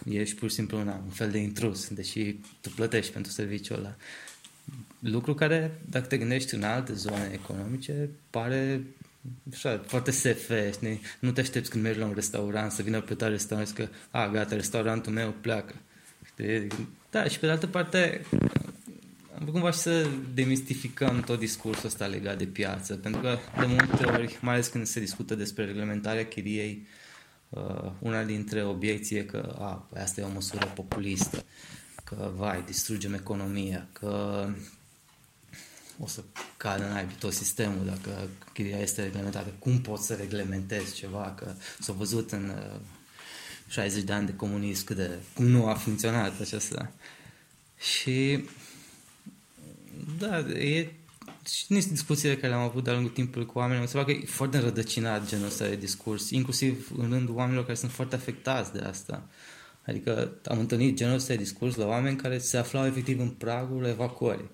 Ești 0.04 0.36
pur 0.36 0.48
și 0.48 0.54
simplu 0.54 0.78
una, 0.78 1.02
un 1.04 1.10
fel 1.10 1.30
de 1.30 1.38
intrus, 1.38 1.88
deși 1.88 2.36
tu 2.60 2.70
plătești 2.70 3.12
pentru 3.12 3.32
serviciul 3.32 3.76
ăla. 3.76 3.94
Lucru 4.98 5.34
care, 5.34 5.80
dacă 5.90 6.06
te 6.06 6.18
gândești 6.18 6.54
în 6.54 6.62
alte 6.62 6.92
zone 6.92 7.30
economice, 7.32 8.08
pare 8.30 8.82
așa, 9.52 9.82
foarte 9.86 10.10
SF, 10.10 10.50
știi? 10.72 11.00
Nu 11.18 11.32
te 11.32 11.40
aștepți 11.40 11.70
când 11.70 11.82
mergi 11.82 11.98
la 11.98 12.06
un 12.06 12.14
restaurant 12.14 12.72
să 12.72 12.82
vină 12.82 13.00
pe 13.00 13.14
tare 13.14 13.32
restaurant 13.32 13.68
și 13.68 13.74
că, 13.74 13.88
a, 14.10 14.28
gata, 14.28 14.54
restaurantul 14.54 15.12
meu 15.12 15.34
pleacă. 15.40 15.74
Știi? 16.26 16.66
Da, 17.10 17.24
și 17.24 17.38
pe 17.38 17.46
de 17.46 17.52
altă 17.52 17.66
parte, 17.66 18.24
am 19.42 19.52
cumva 19.52 19.70
și 19.70 19.78
să 19.78 20.08
demistificăm 20.34 21.20
tot 21.20 21.38
discursul 21.38 21.86
ăsta 21.86 22.06
legat 22.06 22.38
de 22.38 22.44
piață, 22.44 22.94
pentru 22.94 23.20
că 23.20 23.38
de 23.58 23.66
multe 23.66 24.04
ori, 24.04 24.38
mai 24.40 24.52
ales 24.52 24.66
când 24.66 24.86
se 24.86 25.00
discută 25.00 25.34
despre 25.34 25.64
reglementarea 25.64 26.26
chiriei, 26.26 26.86
uh, 27.48 27.90
una 27.98 28.24
dintre 28.24 28.64
obiecții 28.64 29.16
e 29.16 29.22
că 29.22 29.56
a, 29.58 29.86
păi 29.92 30.02
asta 30.02 30.20
e 30.20 30.24
o 30.24 30.32
măsură 30.32 30.72
populistă, 30.74 31.44
că 32.04 32.32
vai, 32.36 32.62
distrugem 32.66 33.14
economia, 33.14 33.88
că 33.92 34.46
o 35.98 36.06
să 36.06 36.22
cadă 36.56 36.88
în 36.88 36.92
aibii 36.92 37.16
tot 37.18 37.32
sistemul 37.32 37.84
dacă 37.86 38.28
chiria 38.52 38.78
este 38.78 39.02
reglementată. 39.02 39.54
Cum 39.58 39.80
poți 39.80 40.06
să 40.06 40.14
reglementezi 40.14 40.94
ceva? 40.94 41.34
Că 41.36 41.54
s-a 41.80 41.92
văzut 41.92 42.32
în 42.32 42.48
uh, 42.48 42.80
60 43.68 44.02
de 44.02 44.12
ani 44.12 44.26
de 44.26 44.34
comunism 44.34 44.84
cât 44.84 44.96
de, 44.96 45.10
cum 45.34 45.44
nu 45.44 45.66
a 45.66 45.74
funcționat 45.74 46.40
acesta. 46.40 46.92
Și 47.78 48.44
da, 50.18 50.38
e 50.38 50.92
și 51.50 51.64
niște 51.68 51.90
discuțiile 51.90 52.36
care 52.36 52.48
le-am 52.48 52.62
avut 52.62 52.84
de-a 52.84 52.92
lungul 52.92 53.10
timpului 53.10 53.46
cu 53.46 53.58
oamenii, 53.58 53.82
mi 53.82 53.88
se 53.88 54.04
că 54.04 54.10
e 54.10 54.24
foarte 54.26 54.56
înrădăcinat 54.56 55.28
genul 55.28 55.46
ăsta 55.46 55.68
de 55.68 55.76
discurs, 55.76 56.30
inclusiv 56.30 56.90
în 56.98 57.08
rândul 57.10 57.34
oamenilor 57.34 57.64
care 57.64 57.76
sunt 57.76 57.90
foarte 57.90 58.14
afectați 58.14 58.72
de 58.72 58.78
asta. 58.78 59.28
Adică 59.86 60.32
am 60.44 60.58
întâlnit 60.58 60.96
genul 60.96 61.14
ăsta 61.14 61.32
de 61.32 61.42
discurs 61.42 61.74
la 61.74 61.86
oameni 61.86 62.16
care 62.16 62.38
se 62.38 62.56
aflau 62.56 62.86
efectiv 62.86 63.20
în 63.20 63.28
pragul 63.28 63.84
evacuării. 63.84 64.50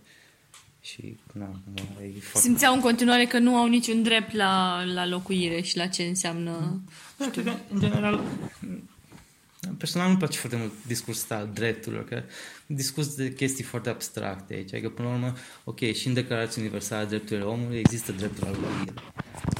Și, 0.80 1.16
na, 1.32 1.60
e 2.02 2.20
foarte... 2.20 2.48
Simțeau 2.48 2.74
în 2.74 2.80
continuare 2.80 3.24
că 3.24 3.38
nu 3.38 3.56
au 3.56 3.66
niciun 3.66 4.02
drept 4.02 4.32
la, 4.32 4.84
la 4.84 5.06
locuire 5.06 5.60
și 5.60 5.76
la 5.76 5.86
ce 5.86 6.02
înseamnă... 6.02 6.82
Da, 7.16 7.24
știu. 7.24 7.42
Că, 7.42 7.52
în 7.70 7.80
general, 7.80 8.20
Personal 9.78 10.10
nu 10.10 10.16
place 10.16 10.38
foarte 10.38 10.56
mult 10.56 10.72
discursul 10.86 11.36
al 11.36 11.50
drepturilor, 11.54 12.04
că 12.04 12.22
discurs 12.66 13.14
de 13.14 13.32
chestii 13.32 13.64
foarte 13.64 13.88
abstracte 13.88 14.54
aici. 14.54 14.72
Adică, 14.72 14.88
până 14.88 15.08
la 15.08 15.14
urmă, 15.14 15.34
ok, 15.64 15.92
și 15.92 16.06
în 16.06 16.14
Declarația 16.14 16.62
Universală 16.62 17.02
a 17.02 17.08
Drepturilor 17.08 17.52
Omului 17.52 17.78
există 17.78 18.12
dreptul 18.12 18.46
la 18.46 18.50
locuire. 18.50 18.92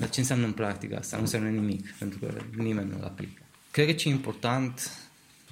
Dar 0.01 0.11
ce 0.11 0.21
înseamnă 0.21 0.47
în 0.47 0.53
practică 0.53 0.97
asta? 0.99 1.17
Nu 1.17 1.23
înseamnă 1.23 1.49
nimic, 1.49 1.91
pentru 1.99 2.19
că 2.19 2.41
nimeni 2.57 2.91
nu-l 2.91 3.05
aplică. 3.05 3.43
Cred 3.71 3.87
că 3.87 3.93
ce 3.93 4.09
e 4.09 4.13
important 4.13 4.91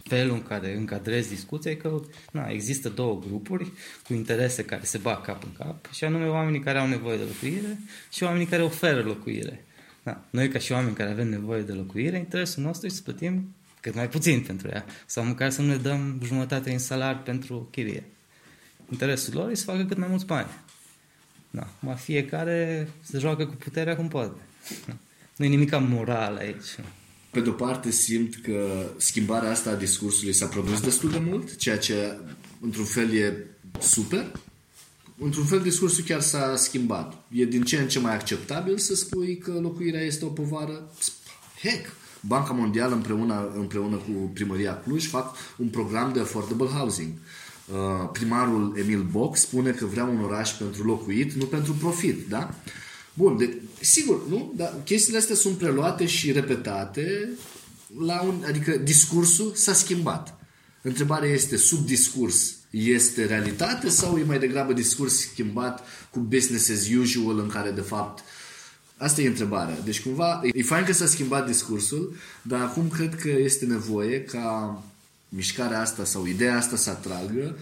felul 0.03 0.35
în 0.35 0.43
care 0.43 0.77
încadrezi 0.77 1.29
discuția 1.29 1.71
e 1.71 1.75
că 1.75 2.01
na, 2.33 2.49
există 2.49 2.89
două 2.89 3.19
grupuri 3.29 3.73
cu 4.07 4.15
interese 4.15 4.65
care 4.65 4.85
se 4.85 4.99
bat 4.99 5.23
cap 5.23 5.43
în 5.43 5.53
cap 5.59 5.93
și 5.93 6.05
anume 6.05 6.27
oamenii 6.27 6.61
care 6.61 6.79
au 6.79 6.87
nevoie 6.87 7.17
de 7.17 7.23
locuire 7.23 7.79
și 8.13 8.23
oamenii 8.23 8.47
care 8.47 8.63
oferă 8.63 9.03
locuire. 9.03 9.65
Da. 10.03 10.25
Noi 10.31 10.49
ca 10.49 10.59
și 10.59 10.73
oameni 10.73 10.95
care 10.95 11.11
avem 11.11 11.29
nevoie 11.29 11.63
de 11.63 11.73
locuire, 11.73 12.17
interesul 12.17 12.63
nostru 12.63 12.87
este 12.87 12.99
să 12.99 13.05
plătim 13.05 13.55
cât 13.81 13.95
mai 13.95 14.09
puțin 14.09 14.41
pentru 14.41 14.69
ea, 14.69 14.85
sau 15.07 15.25
măcar 15.25 15.51
să 15.51 15.63
nu 15.63 15.69
ne 15.69 15.77
dăm 15.77 16.21
jumătate 16.25 16.73
în 16.73 16.79
salar 16.79 17.23
pentru 17.23 17.69
chirie. 17.71 18.05
Interesul 18.91 19.35
lor 19.35 19.51
e 19.51 19.55
să 19.55 19.65
facă 19.65 19.85
cât 19.85 19.97
mai 19.97 20.09
mulți 20.09 20.27
bani. 20.27 20.49
Da. 21.51 21.69
Ma 21.79 21.95
fiecare 21.95 22.89
se 23.01 23.19
joacă 23.19 23.47
cu 23.47 23.55
puterea 23.55 23.97
cum 23.97 24.09
poate. 24.09 24.41
Nu 25.37 25.45
e 25.45 25.49
nimic 25.49 25.79
moral 25.79 26.37
aici. 26.37 26.77
Pe 27.31 27.41
de-o 27.41 27.53
parte 27.53 27.91
simt 27.91 28.35
că 28.43 28.87
schimbarea 28.97 29.51
asta 29.51 29.71
a 29.71 29.75
discursului 29.75 30.33
s-a 30.33 30.47
produs 30.47 30.81
destul 30.81 31.11
de 31.11 31.19
mult, 31.19 31.57
ceea 31.57 31.79
ce 31.79 32.19
într-un 32.61 32.85
fel 32.85 33.15
e 33.15 33.47
super. 33.81 34.33
Într-un 35.19 35.45
fel 35.45 35.61
discursul 35.61 36.05
chiar 36.05 36.21
s-a 36.21 36.57
schimbat. 36.57 37.25
E 37.33 37.45
din 37.45 37.63
ce 37.63 37.77
în 37.77 37.89
ce 37.89 37.99
mai 37.99 38.15
acceptabil 38.15 38.79
să 38.79 38.95
spui 38.95 39.39
că 39.39 39.53
locuirea 39.53 40.01
este 40.01 40.25
o 40.25 40.29
povară. 40.29 40.93
Heck! 41.63 41.93
Banca 42.27 42.53
Mondială 42.53 42.95
împreună, 42.95 43.53
împreună 43.57 43.97
cu 43.97 44.31
Primăria 44.33 44.81
Cluj 44.83 45.07
fac 45.07 45.37
un 45.57 45.69
program 45.69 46.13
de 46.13 46.21
affordable 46.21 46.67
housing. 46.67 47.13
Uh, 47.67 48.09
primarul 48.13 48.77
Emil 48.79 49.03
Boc 49.03 49.37
spune 49.37 49.71
că 49.71 49.87
vrea 49.87 50.05
un 50.05 50.25
oraș 50.25 50.51
pentru 50.51 50.85
locuit, 50.85 51.33
nu 51.33 51.45
pentru 51.45 51.73
profit, 51.73 52.29
da? 52.29 52.55
Bun, 53.15 53.37
de, 53.37 53.63
sigur, 53.81 54.29
nu? 54.29 54.53
Dar 54.57 54.75
chestiile 54.85 55.19
astea 55.19 55.35
sunt 55.35 55.57
preluate 55.57 56.07
și 56.07 56.33
repetate 56.33 57.29
la 57.99 58.23
un, 58.23 58.45
adică 58.47 58.77
discursul 58.77 59.53
s-a 59.55 59.73
schimbat. 59.73 60.39
Întrebarea 60.83 61.31
este, 61.31 61.57
sub 61.57 61.87
discurs 61.87 62.55
este 62.71 63.25
realitate 63.25 63.89
sau 63.89 64.19
e 64.19 64.25
mai 64.25 64.39
degrabă 64.39 64.73
discurs 64.73 65.19
schimbat 65.19 65.85
cu 66.11 66.19
business 66.19 66.71
as 66.71 66.89
usual 66.89 67.39
în 67.39 67.49
care 67.49 67.71
de 67.71 67.81
fapt 67.81 68.25
Asta 68.97 69.21
e 69.21 69.27
întrebarea. 69.27 69.81
Deci 69.85 70.03
cumva 70.03 70.41
e 70.53 70.63
fain 70.63 70.85
că 70.85 70.93
s-a 70.93 71.07
schimbat 71.07 71.47
discursul, 71.47 72.15
dar 72.43 72.61
acum 72.61 72.89
cred 72.89 73.15
că 73.15 73.29
este 73.29 73.65
nevoie 73.65 74.23
ca 74.23 74.83
mișcarea 75.29 75.81
asta 75.81 76.05
sau 76.05 76.27
ideea 76.27 76.57
asta 76.57 76.77
să 76.77 76.91
atragă 76.91 77.57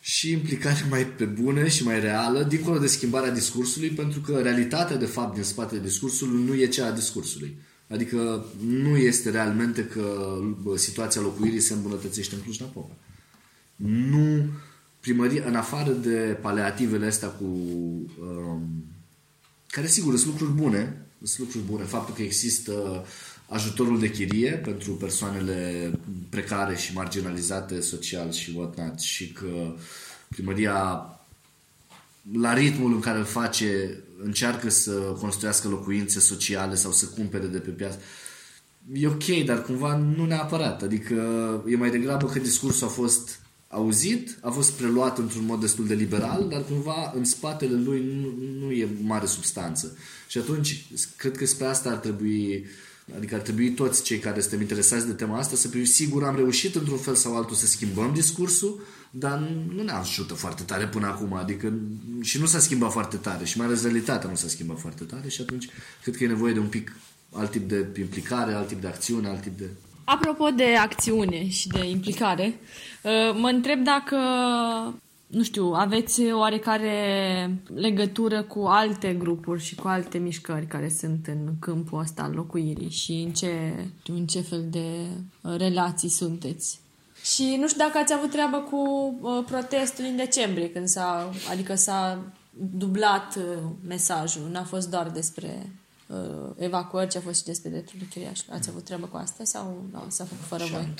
și 0.00 0.30
implicare 0.30 0.86
mai 0.90 1.06
pe 1.06 1.24
bune 1.24 1.68
și 1.68 1.84
mai 1.84 2.00
reală, 2.00 2.42
dincolo 2.42 2.78
de 2.78 2.86
schimbarea 2.86 3.30
discursului, 3.30 3.88
pentru 3.88 4.20
că 4.20 4.40
realitatea, 4.40 4.96
de 4.96 5.06
fapt, 5.06 5.34
din 5.34 5.42
spatele 5.42 5.80
discursului 5.80 6.44
nu 6.44 6.54
e 6.54 6.66
cea 6.66 6.86
a 6.86 6.90
discursului. 6.90 7.56
Adică 7.88 8.46
nu 8.66 8.96
este 8.96 9.30
realmente 9.30 9.84
că 9.84 10.36
situația 10.76 11.20
locuirii 11.20 11.60
se 11.60 11.72
îmbunătățește 11.72 12.34
în 12.34 12.40
Cluj-Napoca. 12.40 12.96
Nu 13.76 14.46
primăria, 15.00 15.44
în 15.46 15.54
afară 15.54 15.90
de 15.92 16.38
paleativele 16.40 17.06
astea 17.06 17.28
cu 17.28 17.44
um, 17.44 18.84
care 19.72 19.86
sigur 19.86 20.16
sunt 20.16 20.30
lucruri 20.30 20.52
bune, 20.52 21.06
sunt 21.22 21.38
lucruri 21.38 21.64
bune. 21.64 21.84
Faptul 21.84 22.14
că 22.14 22.22
există 22.22 23.06
ajutorul 23.48 23.98
de 23.98 24.10
chirie 24.10 24.50
pentru 24.50 24.92
persoanele 24.92 25.90
precare 26.28 26.76
și 26.76 26.94
marginalizate 26.94 27.80
social 27.80 28.32
și 28.32 28.52
whatnot 28.56 29.00
și 29.00 29.32
că 29.32 29.74
primăria 30.28 31.06
la 32.32 32.54
ritmul 32.54 32.92
în 32.92 33.00
care 33.00 33.18
îl 33.18 33.24
face 33.24 33.98
încearcă 34.22 34.68
să 34.70 34.92
construiască 34.92 35.68
locuințe 35.68 36.20
sociale 36.20 36.74
sau 36.74 36.92
să 36.92 37.06
cumpere 37.06 37.46
de 37.46 37.58
pe 37.58 37.70
piață 37.70 37.98
e 38.92 39.06
ok, 39.06 39.44
dar 39.44 39.62
cumva 39.62 39.96
nu 39.96 40.26
neapărat. 40.26 40.82
Adică 40.82 41.14
e 41.68 41.76
mai 41.76 41.90
degrabă 41.90 42.26
că 42.26 42.38
discursul 42.38 42.86
a 42.86 42.90
fost 42.90 43.41
auzit, 43.72 44.38
a 44.40 44.50
fost 44.50 44.72
preluat 44.72 45.18
într-un 45.18 45.44
mod 45.44 45.60
destul 45.60 45.86
de 45.86 45.94
liberal, 45.94 46.46
dar 46.50 46.64
cumva 46.64 47.12
în 47.16 47.24
spatele 47.24 47.76
lui 47.76 48.04
nu, 48.20 48.34
nu 48.64 48.70
e 48.70 48.88
mare 49.02 49.26
substanță. 49.26 49.96
Și 50.28 50.38
atunci, 50.38 50.86
cred 51.16 51.36
că 51.36 51.46
spre 51.46 51.66
asta 51.66 51.90
ar 51.90 51.96
trebui 51.96 52.66
Adică 53.16 53.34
ar 53.34 53.40
trebui 53.40 53.70
toți 53.70 54.02
cei 54.02 54.18
care 54.18 54.40
suntem 54.40 54.60
interesați 54.60 55.06
de 55.06 55.12
tema 55.12 55.38
asta 55.38 55.56
să 55.56 55.68
fim 55.68 55.84
sigur 55.84 56.24
am 56.24 56.36
reușit 56.36 56.74
într-un 56.74 56.98
fel 56.98 57.14
sau 57.14 57.36
altul 57.36 57.56
să 57.56 57.66
schimbăm 57.66 58.12
discursul, 58.14 58.80
dar 59.10 59.38
nu 59.74 59.82
ne 59.82 59.92
ajută 59.92 60.34
foarte 60.34 60.62
tare 60.62 60.86
până 60.86 61.06
acum. 61.06 61.32
Adică 61.32 61.72
și 62.20 62.38
nu 62.38 62.46
s-a 62.46 62.58
schimbat 62.58 62.92
foarte 62.92 63.16
tare 63.16 63.44
și 63.44 63.58
mai 63.58 63.66
ales 63.66 63.82
realitatea 63.82 64.28
nu 64.28 64.34
s-a 64.34 64.48
schimbat 64.48 64.78
foarte 64.78 65.04
tare 65.04 65.28
și 65.28 65.40
atunci 65.40 65.68
cred 66.02 66.16
că 66.16 66.24
e 66.24 66.26
nevoie 66.26 66.52
de 66.52 66.58
un 66.58 66.66
pic 66.66 66.96
alt 67.32 67.50
tip 67.50 67.68
de 67.68 67.86
implicare, 68.00 68.52
alt 68.52 68.68
tip 68.68 68.80
de 68.80 68.86
acțiune, 68.86 69.28
alt 69.28 69.40
tip 69.40 69.58
de... 69.58 69.68
Apropo 70.04 70.48
de 70.48 70.74
acțiune 70.74 71.48
și 71.48 71.68
de 71.68 71.88
implicare, 71.88 72.46
uh, 72.46 72.91
mă 73.34 73.48
întreb 73.48 73.84
dacă 73.84 74.16
nu 75.32 75.42
știu, 75.42 75.64
aveți 75.64 76.32
oarecare 76.32 77.58
legătură 77.74 78.42
cu 78.42 78.60
alte 78.60 79.14
grupuri 79.14 79.62
și 79.62 79.74
cu 79.74 79.88
alte 79.88 80.18
mișcări 80.18 80.66
care 80.66 80.88
sunt 80.88 81.26
în 81.26 81.48
câmpul 81.60 82.00
ăsta 82.00 82.22
al 82.22 82.32
locuirii 82.32 82.90
și 82.90 83.12
în 83.12 83.32
ce, 83.32 83.74
în 84.06 84.26
ce 84.26 84.40
fel 84.40 84.64
de 84.70 84.86
uh, 85.40 85.54
relații 85.56 86.08
sunteți? 86.08 86.80
Și 87.22 87.56
nu 87.60 87.68
știu 87.68 87.84
dacă 87.84 87.98
ați 87.98 88.12
avut 88.12 88.30
treabă 88.30 88.58
cu 88.58 88.76
uh, 89.20 89.44
protestul 89.46 90.04
în 90.04 90.16
decembrie, 90.16 90.70
când 90.70 90.88
s-a, 90.88 91.30
adică 91.50 91.74
s-a 91.74 92.18
dublat 92.50 93.36
uh, 93.36 93.58
mesajul, 93.86 94.48
n-a 94.50 94.64
fost 94.64 94.90
doar 94.90 95.10
despre 95.10 95.70
uh, 96.06 96.50
evacuări, 96.56 97.10
ci 97.10 97.16
a 97.16 97.20
fost 97.20 97.38
și 97.38 97.44
despre 97.44 97.70
dreptul 97.70 97.98
de 97.98 98.04
chiriaș. 98.10 98.40
Ați 98.50 98.68
avut 98.68 98.84
treabă 98.84 99.06
cu 99.06 99.16
asta 99.16 99.44
sau 99.44 99.84
nu, 99.92 100.04
s-a 100.08 100.24
făcut 100.24 100.44
fără 100.44 100.64
voi? 100.64 100.94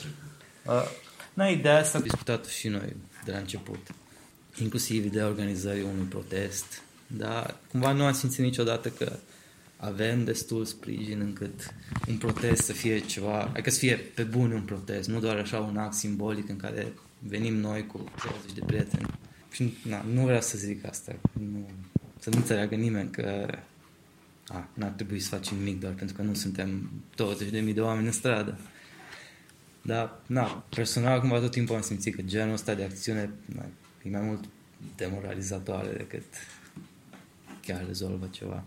Uh, 1.33 1.39
na, 1.39 1.49
ideea 1.49 1.79
asta 1.79 1.99
am 1.99 2.05
discutat 2.05 2.47
și 2.47 2.69
noi 2.69 2.97
de 3.25 3.33
la 3.33 3.39
început 3.39 3.87
inclusiv 4.61 5.05
ideea 5.05 5.27
organizării 5.27 5.83
unui 5.83 6.05
protest, 6.05 6.83
dar 7.07 7.57
cumva 7.71 7.93
nu 7.93 8.05
am 8.05 8.13
simțit 8.13 8.45
niciodată 8.45 8.89
că 8.89 9.13
avem 9.77 10.25
destul 10.25 10.65
sprijin 10.65 11.21
încât 11.21 11.75
un 12.09 12.17
protest 12.17 12.63
să 12.63 12.73
fie 12.73 12.99
ceva, 12.99 13.41
adică 13.43 13.71
să 13.71 13.79
fie 13.79 13.97
pe 13.97 14.23
bun 14.23 14.53
un 14.53 14.63
protest, 14.63 15.09
nu 15.09 15.21
doar 15.21 15.37
așa 15.37 15.59
un 15.59 15.77
act 15.77 15.95
simbolic 15.95 16.49
în 16.49 16.57
care 16.57 16.93
venim 17.19 17.55
noi 17.55 17.87
cu 17.87 18.05
20 18.25 18.53
de 18.55 18.63
prieteni. 18.67 19.07
Și 19.51 19.75
na, 19.89 20.05
nu 20.13 20.23
vreau 20.23 20.41
să 20.41 20.59
zic 20.59 20.87
asta, 20.87 21.13
nu, 21.33 21.71
să 22.19 22.31
nu 22.31 22.37
înțeleagă 22.37 22.75
nimeni 22.75 23.11
că 23.11 23.59
a, 24.47 24.69
n-ar 24.75 24.91
trebui 24.91 25.21
să 25.21 25.29
facem 25.29 25.57
nimic 25.57 25.81
doar 25.81 25.93
pentru 25.93 26.17
că 26.17 26.23
nu 26.23 26.35
suntem 26.35 26.91
20.000 27.67 27.75
de 27.75 27.81
oameni 27.81 28.07
în 28.07 28.13
stradă. 28.13 28.59
Dar, 29.83 30.21
na, 30.27 30.65
personal, 30.69 31.21
cumva 31.21 31.39
tot 31.39 31.51
timpul 31.51 31.75
am 31.75 31.83
simțit 31.83 32.15
că 32.15 32.23
genul 32.23 32.53
ăsta 32.53 32.75
de 32.75 32.85
acțiune 32.85 33.31
na, 33.45 33.65
e 34.03 34.11
mai 34.11 34.21
mult 34.21 34.45
demoralizatoare 34.97 35.93
decât 35.93 36.25
chiar 37.61 37.85
rezolvă 37.87 38.29
ceva. 38.31 38.65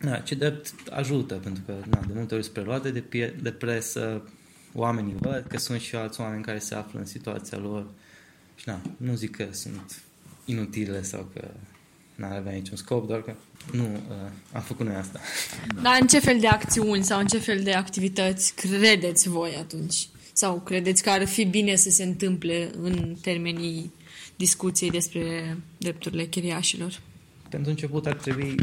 Da, 0.00 0.18
ce 0.18 0.34
drept 0.34 0.72
ajută, 0.90 1.34
pentru 1.34 1.62
că 1.66 1.72
na, 1.90 2.00
de 2.06 2.12
multe 2.14 2.34
ori 2.34 2.42
sunt 2.42 2.54
preluate 2.54 2.90
de, 2.90 3.00
pie- 3.00 3.36
de 3.42 3.52
presă, 3.52 4.30
oamenii 4.74 5.14
văd 5.18 5.44
că 5.48 5.58
sunt 5.58 5.80
și 5.80 5.96
alți 5.96 6.20
oameni 6.20 6.42
care 6.42 6.58
se 6.58 6.74
află 6.74 6.98
în 6.98 7.06
situația 7.06 7.58
lor 7.58 7.86
și 8.54 8.68
na, 8.68 8.80
nu 8.96 9.14
zic 9.14 9.36
că 9.36 9.48
sunt 9.50 10.02
inutile 10.44 11.02
sau 11.02 11.30
că 11.34 11.48
n-ar 12.16 12.36
avea 12.36 12.52
niciun 12.52 12.76
scop, 12.76 13.06
doar 13.06 13.22
că 13.22 13.34
nu 13.72 13.84
uh, 13.84 14.30
am 14.52 14.62
făcut 14.62 14.86
noi 14.86 14.94
asta. 14.94 15.20
Dar 15.82 15.98
în 16.00 16.06
ce 16.06 16.18
fel 16.18 16.40
de 16.40 16.46
acțiuni 16.46 17.04
sau 17.04 17.18
în 17.18 17.26
ce 17.26 17.38
fel 17.38 17.62
de 17.62 17.72
activități 17.72 18.54
credeți 18.54 19.28
voi 19.28 19.56
atunci? 19.58 20.08
Sau 20.32 20.60
credeți 20.60 21.02
că 21.02 21.10
ar 21.10 21.26
fi 21.26 21.44
bine 21.44 21.74
să 21.74 21.90
se 21.90 22.02
întâmple 22.02 22.70
în 22.80 23.16
termenii 23.20 23.92
discuției 24.36 24.90
despre 24.90 25.56
drepturile 25.78 26.24
chiriașilor? 26.24 27.00
Pentru 27.50 27.70
început 27.70 28.06
ar 28.06 28.14
trebui 28.14 28.54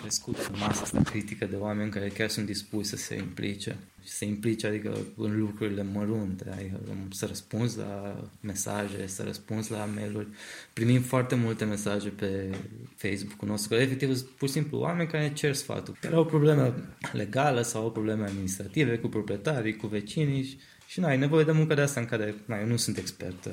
crescut 0.00 0.58
masa 0.58 0.82
asta 0.82 1.02
critică 1.02 1.46
de 1.46 1.56
oameni 1.56 1.90
care 1.90 2.08
chiar 2.08 2.28
sunt 2.28 2.46
dispuși 2.46 2.88
să 2.88 2.96
se 2.96 3.16
implice. 3.16 3.76
Și 4.02 4.10
să 4.10 4.16
se 4.16 4.24
implice, 4.24 4.66
adică 4.66 4.96
în 5.16 5.38
lucrurile 5.38 5.82
mărunte, 5.92 6.50
adică 6.50 6.80
să 7.10 7.26
răspunzi 7.26 7.78
la 7.78 8.24
mesaje, 8.40 9.06
să 9.06 9.22
răspunzi 9.22 9.70
la 9.70 9.88
mail-uri. 9.94 10.28
Primim 10.72 11.00
foarte 11.00 11.34
multe 11.34 11.64
mesaje 11.64 12.08
pe 12.08 12.54
Facebook-ul 12.96 13.48
nostru, 13.48 13.68
care 13.68 13.82
efectiv 13.82 14.20
pur 14.20 14.48
și 14.48 14.54
simplu 14.54 14.78
oameni 14.78 15.08
care 15.08 15.22
ne 15.22 15.32
cer 15.32 15.54
sfatul. 15.54 15.96
Care 16.00 16.14
au 16.14 16.20
o 16.20 16.24
problemă 16.24 16.74
legală 17.12 17.62
sau 17.62 17.82
au 17.82 17.90
probleme 17.90 18.24
administrative 18.24 18.98
cu 18.98 19.08
proprietarii, 19.08 19.76
cu 19.76 19.86
vecinii 19.86 20.42
și 20.42 20.58
și 20.86 21.00
nu 21.00 21.06
ai 21.06 21.18
nevoie 21.18 21.44
de 21.44 21.52
muncă 21.52 21.74
de 21.74 21.80
asta 21.80 22.00
în 22.00 22.06
care 22.06 22.34
na, 22.44 22.58
eu 22.60 22.66
nu 22.66 22.76
sunt 22.76 22.96
expert 22.96 23.44
uh, 23.44 23.52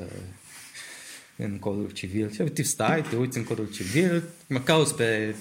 în 1.37 1.59
codul 1.59 1.89
civil. 1.89 2.31
Și 2.31 2.41
efectiv 2.41 2.65
stai, 2.65 3.01
te 3.01 3.15
uiți 3.15 3.37
în 3.37 3.43
codul 3.43 3.69
civil, 3.71 4.23
mă 4.47 4.59
cauți 4.59 4.95
pe 4.95 5.35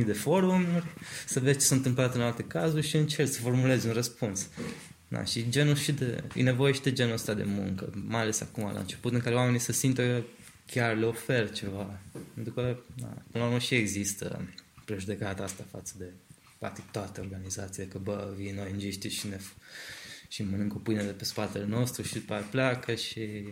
15.000 0.00 0.04
de 0.04 0.12
forumuri, 0.12 0.84
să 1.26 1.40
vezi 1.40 1.58
ce 1.58 1.64
s-a 1.64 1.74
întâmplat 1.74 2.14
în 2.14 2.20
alte 2.20 2.42
cazuri 2.42 2.86
și 2.86 2.96
încerci 2.96 3.30
să 3.30 3.40
formulezi 3.40 3.86
un 3.86 3.92
răspuns. 3.92 4.48
Da, 5.08 5.24
și 5.24 5.48
genul 5.48 5.76
și 5.76 5.92
de, 5.92 6.24
e 6.34 6.42
nevoie 6.42 6.72
și 6.72 6.80
de 6.80 6.92
genul 6.92 7.12
ăsta 7.12 7.34
de 7.34 7.44
muncă, 7.46 7.90
mai 8.06 8.20
ales 8.20 8.40
acum 8.40 8.70
la 8.72 8.78
început, 8.78 9.12
în 9.12 9.20
care 9.20 9.34
oamenii 9.34 9.58
să 9.58 9.72
simtă 9.72 10.02
că 10.02 10.22
chiar 10.66 10.96
le 10.96 11.04
ofer 11.04 11.50
ceva. 11.50 12.00
Pentru 12.34 12.52
că, 12.52 12.76
da, 12.96 13.06
până 13.06 13.44
la 13.44 13.44
urmă 13.44 13.58
și 13.58 13.74
există 13.74 14.48
prejudecata 14.84 15.42
asta 15.42 15.64
față 15.70 15.94
de 15.98 16.04
practic 16.58 16.84
toate 16.90 17.20
organizațiile, 17.20 17.88
că 17.88 17.98
bă, 17.98 18.32
vin 18.36 18.58
ong 18.58 18.80
și 19.08 19.26
ne 19.28 19.38
și 20.28 20.42
mănâncă 20.42 20.80
pâine 20.82 21.02
de 21.02 21.10
pe 21.10 21.24
spatele 21.24 21.66
nostru 21.66 22.02
și 22.02 22.12
după 22.12 22.32
aia 22.32 22.42
pleacă 22.42 22.94
și 22.94 23.44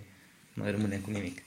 mai 0.54 0.70
rămâne 0.70 0.96
cu 0.96 1.10
nimic. 1.10 1.42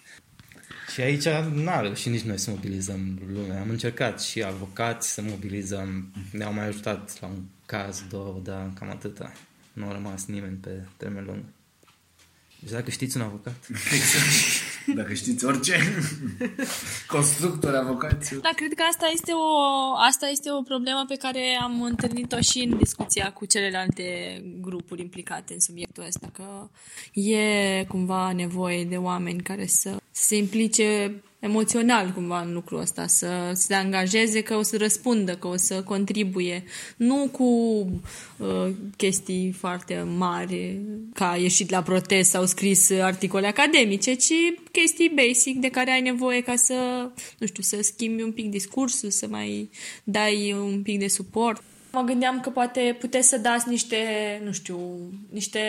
Și 0.94 1.02
aici 1.02 1.28
n-a 1.54 1.80
reușit 1.80 2.12
nici 2.12 2.22
noi 2.22 2.38
să 2.38 2.50
mobilizăm 2.50 3.20
lumea. 3.34 3.62
Am 3.62 3.70
încercat 3.70 4.22
și 4.22 4.44
avocați 4.44 5.14
să 5.14 5.22
mobilizăm. 5.22 6.14
Ne-au 6.32 6.54
mai 6.54 6.68
ajutat 6.68 7.20
la 7.22 7.28
un 7.28 7.42
caz, 7.66 8.04
două, 8.10 8.40
dar 8.44 8.72
cam 8.80 8.90
atâta. 8.90 9.32
Nu 9.74 9.88
a 9.88 9.92
rămas 9.92 10.26
nimeni 10.26 10.56
pe 10.56 10.86
termen 10.98 11.24
lung. 11.26 11.44
Deci 12.60 12.72
dacă 12.72 12.90
știți 12.90 13.18
un 13.18 13.24
avocat... 13.24 13.54
Exact. 13.70 14.96
Dacă 14.96 15.14
știți 15.14 15.46
orice. 15.46 15.80
Constructor, 17.16 17.76
avocați. 17.76 18.36
Da, 18.36 18.50
cred 18.56 18.74
că 18.74 18.84
asta 18.90 19.10
este, 19.14 19.32
o, 19.32 19.48
asta 19.96 20.28
este 20.28 20.52
o 20.52 20.62
problemă 20.62 21.06
pe 21.08 21.16
care 21.16 21.58
am 21.62 21.82
întâlnit-o 21.82 22.42
și 22.42 22.60
în 22.60 22.78
discuția 22.78 23.32
cu 23.32 23.46
celelalte 23.46 24.06
grupuri 24.62 25.02
implicate 25.02 25.54
în 25.54 25.60
subiectul 25.60 26.04
ăsta, 26.08 26.30
că 26.34 26.70
e 27.20 27.86
cumva 27.88 28.32
nevoie 28.32 28.84
de 28.86 28.98
oameni 28.98 29.42
care 29.42 29.66
să 29.66 29.98
se 30.24 30.36
implice 30.36 31.22
emoțional 31.40 32.12
cumva 32.12 32.42
în 32.42 32.54
lucrul 32.54 32.80
ăsta, 32.80 33.08
să 33.08 33.52
se 33.54 33.74
angajeze 33.74 34.42
că 34.42 34.56
o 34.56 34.62
să 34.62 34.78
răspundă, 34.78 35.36
că 35.36 35.48
o 35.48 35.58
să 35.58 35.82
contribuie, 35.82 36.64
nu 36.98 37.30
cu 37.32 37.44
uh, 38.38 38.72
chestii 38.98 39.52
foarte 39.52 40.06
mari, 40.18 40.80
ca 41.14 41.32
a 41.32 41.38
ieșit 41.38 41.70
la 41.70 41.82
protest 41.82 42.30
sau 42.30 42.46
scris 42.46 42.92
articole 42.92 43.48
academice, 43.48 44.14
ci 44.14 44.34
chestii 44.72 45.14
basic 45.16 45.60
de 45.60 45.70
care 45.70 45.92
ai 45.92 46.02
nevoie 46.02 46.42
ca 46.42 46.56
să, 46.56 47.10
nu 47.38 47.48
știu, 47.48 47.64
să 47.64 47.82
schimbi 47.82 48.22
un 48.22 48.32
pic 48.32 48.50
discursul, 48.50 49.10
să 49.10 49.28
mai 49.30 49.70
dai 50.04 50.54
un 50.54 50.82
pic 50.82 51.00
de 51.00 51.08
suport. 51.08 51.64
Mă 51.92 52.02
gândeam 52.02 52.40
că 52.40 52.50
poate 52.50 52.96
puteți 53.00 53.28
să 53.28 53.38
dați 53.38 53.70
niște, 53.70 53.98
nu 54.46 54.52
știu, 54.52 54.80
niște 55.30 55.60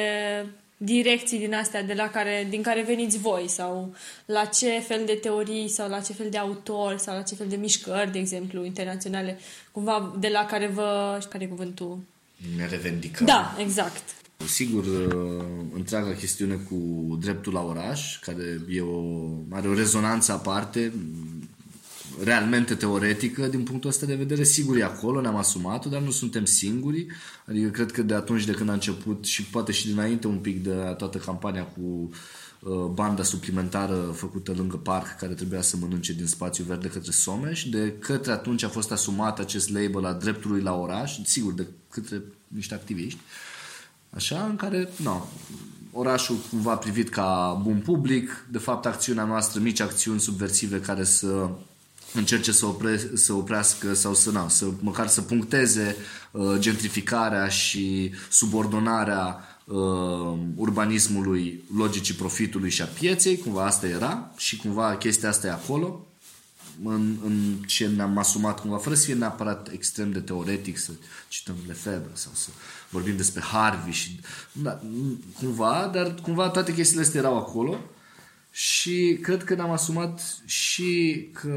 direcții 0.76 1.38
din 1.38 1.54
astea 1.54 1.82
de 1.82 1.94
la 1.94 2.08
care, 2.08 2.46
din 2.50 2.62
care 2.62 2.82
veniți 2.82 3.18
voi 3.18 3.48
sau 3.48 3.94
la 4.24 4.44
ce 4.44 4.78
fel 4.86 5.02
de 5.06 5.12
teorii 5.12 5.68
sau 5.68 5.88
la 5.88 6.00
ce 6.00 6.12
fel 6.12 6.30
de 6.30 6.38
autori 6.38 7.00
sau 7.00 7.16
la 7.16 7.22
ce 7.22 7.34
fel 7.34 7.48
de 7.48 7.56
mișcări, 7.56 8.12
de 8.12 8.18
exemplu, 8.18 8.64
internaționale, 8.64 9.38
cumva 9.72 10.16
de 10.18 10.28
la 10.28 10.44
care 10.44 10.66
vă... 10.66 11.18
care 11.30 11.44
e 11.44 11.46
cuvântul? 11.46 11.98
Ne 12.56 12.66
revendicăm. 12.66 13.26
Da, 13.26 13.56
exact. 13.58 14.02
Sigur, 14.46 14.84
uh, 14.84 15.44
întreaga 15.74 16.14
chestiune 16.14 16.54
cu 16.54 16.76
dreptul 17.20 17.52
la 17.52 17.62
oraș, 17.62 18.18
care 18.18 18.60
e 18.70 18.80
o, 18.80 19.28
are 19.50 19.68
o 19.68 19.74
rezonanță 19.74 20.32
aparte, 20.32 20.92
realmente 22.22 22.74
teoretică 22.74 23.46
din 23.46 23.62
punctul 23.62 23.90
ăsta 23.90 24.06
de 24.06 24.14
vedere. 24.14 24.44
Sigur, 24.44 24.76
e 24.76 24.84
acolo, 24.84 25.20
ne-am 25.20 25.36
asumat-o, 25.36 25.88
dar 25.88 26.00
nu 26.00 26.10
suntem 26.10 26.44
singuri. 26.44 27.06
Adică 27.48 27.68
cred 27.68 27.92
că 27.92 28.02
de 28.02 28.14
atunci 28.14 28.44
de 28.44 28.52
când 28.52 28.68
a 28.68 28.72
început 28.72 29.24
și 29.24 29.44
poate 29.44 29.72
și 29.72 29.86
dinainte 29.86 30.26
un 30.26 30.38
pic 30.38 30.62
de 30.62 30.94
toată 30.98 31.18
campania 31.18 31.64
cu 31.64 32.10
uh, 32.60 32.84
banda 32.92 33.22
suplimentară 33.22 34.12
făcută 34.14 34.52
lângă 34.56 34.76
parc 34.76 35.16
care 35.16 35.34
trebuia 35.34 35.62
să 35.62 35.76
mănânce 35.76 36.12
din 36.12 36.26
spațiu 36.26 36.64
verde 36.64 36.88
către 36.88 37.10
Someș. 37.10 37.64
De 37.64 37.92
către 37.98 38.32
atunci 38.32 38.62
a 38.62 38.68
fost 38.68 38.92
asumat 38.92 39.38
acest 39.38 39.70
label 39.70 40.04
a 40.04 40.12
dreptului 40.12 40.60
la 40.60 40.74
oraș, 40.74 41.18
sigur, 41.24 41.52
de 41.52 41.66
către 41.90 42.22
niște 42.48 42.74
activiști. 42.74 43.18
Așa, 44.10 44.44
în 44.44 44.56
care, 44.56 44.88
no, 44.96 45.26
orașul 45.92 46.36
cumva 46.50 46.76
privit 46.76 47.08
ca 47.08 47.60
bun 47.62 47.78
public, 47.78 48.46
de 48.50 48.58
fapt 48.58 48.86
acțiunea 48.86 49.24
noastră, 49.24 49.60
mici 49.60 49.80
acțiuni 49.80 50.20
subversive 50.20 50.80
care 50.80 51.04
să 51.04 51.48
încerce 52.14 52.52
să, 52.52 52.66
opre, 52.66 53.10
să 53.14 53.32
oprească 53.32 53.94
sau 53.94 54.14
să, 54.14 54.30
na, 54.30 54.48
să 54.48 54.66
măcar 54.80 55.06
să 55.06 55.22
puncteze 55.22 55.96
uh, 56.30 56.56
gentrificarea 56.58 57.48
și 57.48 58.10
subordonarea 58.30 59.38
uh, 59.64 60.38
urbanismului, 60.56 61.64
logicii 61.76 62.14
profitului 62.14 62.70
și 62.70 62.82
a 62.82 62.86
pieței, 62.86 63.38
cumva 63.38 63.64
asta 63.64 63.86
era 63.86 64.32
și 64.36 64.56
cumva 64.56 64.96
chestia 64.96 65.28
asta 65.28 65.46
e 65.46 65.50
acolo. 65.50 66.06
în, 66.84 67.16
în 67.24 67.54
ce 67.66 67.86
ne-am 67.86 68.18
asumat 68.18 68.60
cumva, 68.60 68.76
fără 68.76 68.94
să 68.94 69.04
fie 69.04 69.14
neapărat 69.14 69.70
extrem 69.72 70.12
de 70.12 70.20
teoretic, 70.20 70.78
să 70.78 70.90
cităm 71.28 71.56
Lefebvre 71.66 72.10
sau 72.12 72.32
să 72.34 72.48
vorbim 72.88 73.16
despre 73.16 73.42
Harvey 73.42 73.92
și 73.92 74.20
da, 74.52 74.80
cumva, 75.38 75.90
dar 75.94 76.14
cumva 76.22 76.48
toate 76.48 76.74
chestiile 76.74 77.02
astea 77.02 77.20
erau 77.20 77.36
acolo 77.36 77.80
și 78.56 79.18
cred 79.22 79.44
că 79.44 79.54
ne-am 79.54 79.70
asumat 79.70 80.20
și 80.44 81.28
că, 81.32 81.56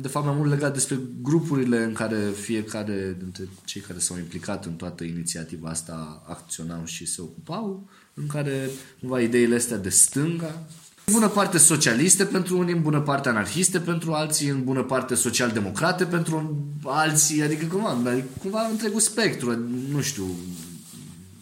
de 0.00 0.08
fapt, 0.08 0.26
mai 0.26 0.34
mult 0.34 0.50
legat 0.50 0.72
despre 0.72 0.98
grupurile 1.22 1.82
în 1.82 1.92
care 1.92 2.16
fiecare 2.40 3.16
dintre 3.18 3.48
cei 3.64 3.80
care 3.80 3.98
s-au 3.98 4.16
implicat 4.18 4.64
în 4.64 4.72
toată 4.72 5.04
inițiativa 5.04 5.68
asta 5.68 6.22
acționau 6.26 6.84
și 6.84 7.06
se 7.06 7.20
ocupau, 7.20 7.88
în 8.14 8.26
care, 8.26 8.70
cumva, 9.00 9.20
ideile 9.20 9.54
astea 9.54 9.76
de 9.76 9.88
stânga, 9.88 10.66
în 11.04 11.12
bună 11.12 11.28
parte 11.28 11.58
socialiste 11.58 12.24
pentru 12.24 12.58
unii, 12.58 12.74
în 12.74 12.82
bună 12.82 13.00
parte 13.00 13.28
anarhiste 13.28 13.80
pentru 13.80 14.12
alții, 14.12 14.48
în 14.48 14.64
bună 14.64 14.82
parte 14.82 15.14
social-democrate 15.14 16.04
pentru 16.04 16.64
alții, 16.84 17.42
adică 17.42 17.66
cumva, 17.66 17.88
adică, 17.88 18.26
cumva 18.38 18.66
întregul 18.70 19.00
spectru, 19.00 19.58
nu 19.90 20.00
știu, 20.00 20.24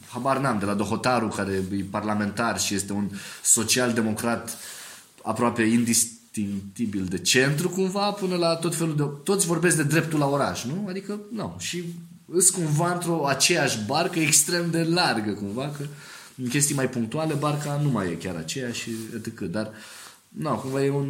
habar 0.09 0.39
n-am, 0.39 0.59
de 0.59 0.65
la 0.65 0.75
Dohotaru, 0.75 1.29
care 1.29 1.53
e 1.53 1.85
parlamentar 1.91 2.61
și 2.61 2.75
este 2.75 2.93
un 2.93 3.11
social-democrat 3.43 4.59
aproape 5.23 5.63
indistinctibil 5.63 7.05
de 7.05 7.19
centru 7.19 7.69
cumva, 7.69 8.11
până 8.11 8.37
la 8.37 8.57
tot 8.57 8.75
felul 8.75 8.97
de... 8.97 9.03
Toți 9.25 9.47
vorbesc 9.47 9.77
de 9.77 9.83
dreptul 9.83 10.19
la 10.19 10.27
oraș, 10.29 10.65
nu? 10.65 10.87
Adică, 10.89 11.21
nu. 11.33 11.57
Și 11.59 11.85
îs 12.27 12.51
cumva 12.51 12.93
într-o 12.93 13.27
aceeași 13.27 13.79
barcă 13.87 14.19
extrem 14.19 14.71
de 14.71 14.83
largă 14.83 15.33
cumva, 15.33 15.71
că 15.77 15.85
în 16.43 16.49
chestii 16.49 16.75
mai 16.75 16.89
punctuale 16.89 17.35
barca 17.35 17.81
nu 17.83 17.91
mai 17.91 18.11
e 18.11 18.15
chiar 18.15 18.37
aceea 18.37 18.73
și 18.73 18.91
etc. 19.17 19.41
Dar, 19.41 19.71
nu, 20.29 20.55
cumva 20.55 20.85
e 20.85 20.91
o 20.91 21.05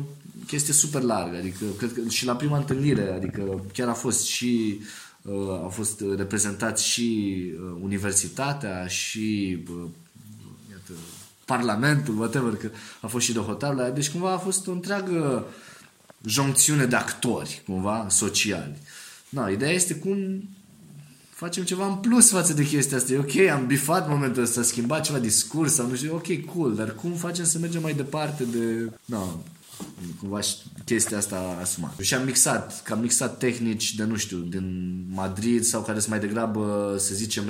chestie 0.47 0.73
super 0.73 1.03
largă, 1.03 1.37
adică 1.37 1.65
cred 1.77 1.93
că 1.93 2.09
și 2.09 2.25
la 2.25 2.37
prima 2.37 2.57
întâlnire, 2.57 3.13
adică 3.13 3.65
chiar 3.73 3.89
a 3.89 3.93
fost 3.93 4.25
și 4.25 4.81
uh, 5.23 5.33
au 5.49 5.69
fost 5.69 6.03
reprezentați 6.17 6.87
și 6.87 7.35
uh, 7.53 7.79
universitatea 7.83 8.87
și 8.87 9.59
uh, 9.71 9.85
iată, 10.71 10.93
Parlamentul, 11.49 12.19
whatever, 12.19 12.57
că 12.57 12.71
a 13.01 13.07
fost 13.07 13.25
și 13.25 13.33
de 13.33 13.39
hotel. 13.39 13.93
Deci 13.95 14.11
cumva 14.11 14.33
a 14.33 14.39
fost 14.39 14.67
o 14.67 14.73
întreagă 14.73 15.47
joncțiune 16.25 16.85
de 16.85 16.97
actori, 16.97 17.63
cumva, 17.67 18.07
sociali. 18.11 18.79
Na, 19.29 19.49
ideea 19.49 19.71
este 19.71 19.95
cum 19.95 20.49
facem 21.31 21.65
ceva 21.65 21.87
în 21.87 21.95
plus 21.95 22.31
față 22.31 22.53
de 22.53 22.67
chestia 22.67 22.97
asta. 22.97 23.13
E 23.13 23.19
ok, 23.19 23.37
am 23.37 23.67
bifat 23.67 24.09
momentul 24.09 24.43
ăsta, 24.43 24.63
schimbat 24.63 25.05
ceva 25.05 25.19
discurs 25.19 25.75
sau 25.75 25.87
nu 25.87 25.95
știu, 25.95 26.15
ok, 26.15 26.45
cool, 26.55 26.75
dar 26.75 26.95
cum 26.95 27.13
facem 27.13 27.45
să 27.45 27.59
mergem 27.59 27.83
mai 27.83 27.95
departe 27.95 28.45
de... 28.45 28.91
Na, 29.05 29.39
cumva 30.21 30.41
chestia 30.85 31.17
asta 31.17 31.59
asumat. 31.61 31.99
Și 31.99 32.15
am 32.15 32.25
mixat, 32.25 32.83
că 32.83 32.93
am 32.93 33.01
mixat 33.01 33.39
tehnici 33.39 33.95
de, 33.95 34.05
nu 34.05 34.17
știu, 34.17 34.39
din 34.39 34.97
Madrid 35.11 35.65
sau 35.65 35.83
care 35.83 35.99
sunt 35.99 36.11
mai 36.11 36.21
degrabă, 36.21 36.95
să 36.99 37.15
zicem, 37.15 37.45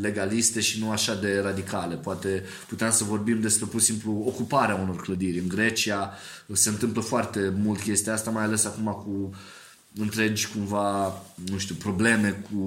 legaliste 0.00 0.60
și 0.60 0.80
nu 0.80 0.90
așa 0.90 1.14
de 1.14 1.40
radicale. 1.42 1.94
Poate 1.94 2.42
puteam 2.68 2.90
să 2.90 3.04
vorbim 3.04 3.40
despre 3.40 3.66
pur 3.66 3.80
și 3.80 3.86
simplu 3.86 4.22
ocuparea 4.26 4.74
unor 4.74 4.96
clădiri. 4.96 5.38
În 5.38 5.48
Grecia 5.48 6.12
se 6.52 6.68
întâmplă 6.68 7.00
foarte 7.00 7.52
mult 7.62 7.80
chestia 7.80 8.12
asta, 8.12 8.30
mai 8.30 8.44
ales 8.44 8.64
acum 8.64 8.84
cu 8.84 9.34
întregi 9.96 10.48
cumva, 10.48 11.22
nu 11.34 11.58
știu, 11.58 11.74
probleme 11.74 12.30
cu 12.30 12.58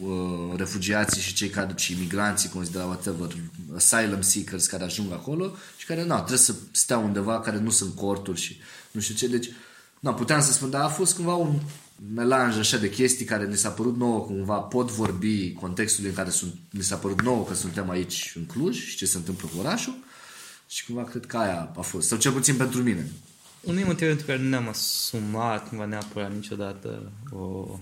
uh, 0.00 0.56
refugiații 0.56 1.22
și 1.22 1.34
cei 1.34 1.48
care 1.48 1.72
și 1.76 1.92
imigranții 1.92 2.48
considera 2.48 2.84
whatever, 2.84 3.36
asylum 3.76 4.20
seekers 4.20 4.66
care 4.66 4.84
ajung 4.84 5.12
acolo 5.12 5.54
și 5.76 5.86
care, 5.86 6.04
na, 6.04 6.16
trebuie 6.16 6.38
să 6.38 6.54
stea 6.72 6.98
undeva, 6.98 7.40
care 7.40 7.58
nu 7.58 7.70
sunt 7.70 7.94
corturi 7.94 8.40
și 8.40 8.58
nu 8.90 9.00
știu 9.00 9.14
ce. 9.14 9.28
Deci, 9.28 9.50
na, 10.00 10.14
puteam 10.14 10.42
să 10.42 10.52
spun, 10.52 10.70
dar 10.70 10.82
a 10.82 10.88
fost 10.88 11.14
cumva 11.14 11.34
un 11.34 11.60
melanj 12.14 12.58
așa 12.58 12.76
de 12.76 12.90
chestii 12.90 13.24
care 13.24 13.46
ne 13.46 13.54
s-a 13.54 13.70
părut 13.70 13.96
nouă 13.96 14.20
cumva, 14.20 14.58
pot 14.58 14.90
vorbi 14.90 15.52
contextul 15.52 16.04
în 16.06 16.12
care 16.12 16.30
sunt, 16.30 16.54
ne 16.70 16.82
s-a 16.82 16.96
părut 16.96 17.22
nouă 17.22 17.44
că 17.44 17.54
suntem 17.54 17.90
aici 17.90 18.32
în 18.36 18.44
Cluj 18.44 18.86
și 18.86 18.96
ce 18.96 19.06
se 19.06 19.16
întâmplă 19.16 19.48
cu 19.52 19.60
orașul 19.60 19.94
și 20.66 20.84
cumva 20.84 21.04
cred 21.04 21.26
că 21.26 21.36
aia 21.36 21.72
a 21.76 21.80
fost, 21.80 22.08
sau 22.08 22.18
cel 22.18 22.32
puțin 22.32 22.56
pentru 22.56 22.82
mine. 22.82 23.10
Unul 23.60 23.84
motiv 23.84 24.06
pentru 24.06 24.26
care 24.26 24.38
nu 24.38 24.48
ne-am 24.48 24.68
asumat 24.68 25.68
cumva 25.68 25.84
neapărat 25.84 26.34
niciodată 26.34 27.12
o 27.30 27.78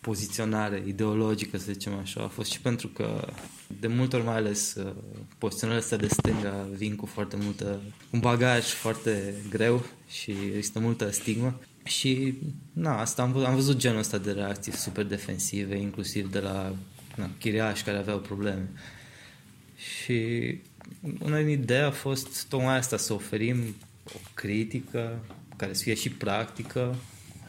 poziționare 0.00 0.82
ideologică, 0.86 1.58
să 1.58 1.72
zicem 1.72 1.94
așa, 1.94 2.22
a 2.22 2.28
fost 2.28 2.50
și 2.50 2.60
pentru 2.60 2.88
că 2.88 3.28
de 3.80 3.86
multe 3.86 4.16
ori, 4.16 4.24
mai 4.24 4.36
ales 4.36 4.74
uh, 4.74 4.92
poziționările 5.38 5.84
astea 5.84 5.98
de 5.98 6.08
stânga 6.08 6.68
vin 6.76 6.96
cu 6.96 7.06
foarte 7.06 7.36
multă, 7.36 7.80
un 8.10 8.20
bagaj 8.20 8.64
foarte 8.64 9.34
greu 9.50 9.86
și 10.08 10.30
există 10.30 10.78
multă 10.78 11.10
stigmă 11.10 11.60
și 11.84 12.34
na, 12.72 13.00
asta 13.00 13.22
am, 13.22 13.44
am 13.44 13.54
văzut 13.54 13.76
genul 13.76 13.98
ăsta 13.98 14.18
de 14.18 14.32
reacții 14.32 14.72
super 14.72 15.04
defensive, 15.04 15.76
inclusiv 15.76 16.30
de 16.30 16.38
la 16.38 16.74
na, 17.16 17.30
chiriași 17.38 17.84
care 17.84 17.98
aveau 17.98 18.18
probleme. 18.18 18.68
Și 19.76 20.58
una 21.18 21.38
din 21.38 21.48
idei 21.48 21.80
a 21.80 21.90
fost 21.90 22.48
tocmai 22.48 22.76
asta, 22.76 22.96
să 22.96 23.12
oferim 23.12 23.58
o 24.14 24.18
critică 24.34 25.24
care 25.56 25.72
să 25.72 25.82
fie 25.82 25.94
și 25.94 26.10
practică 26.10 26.96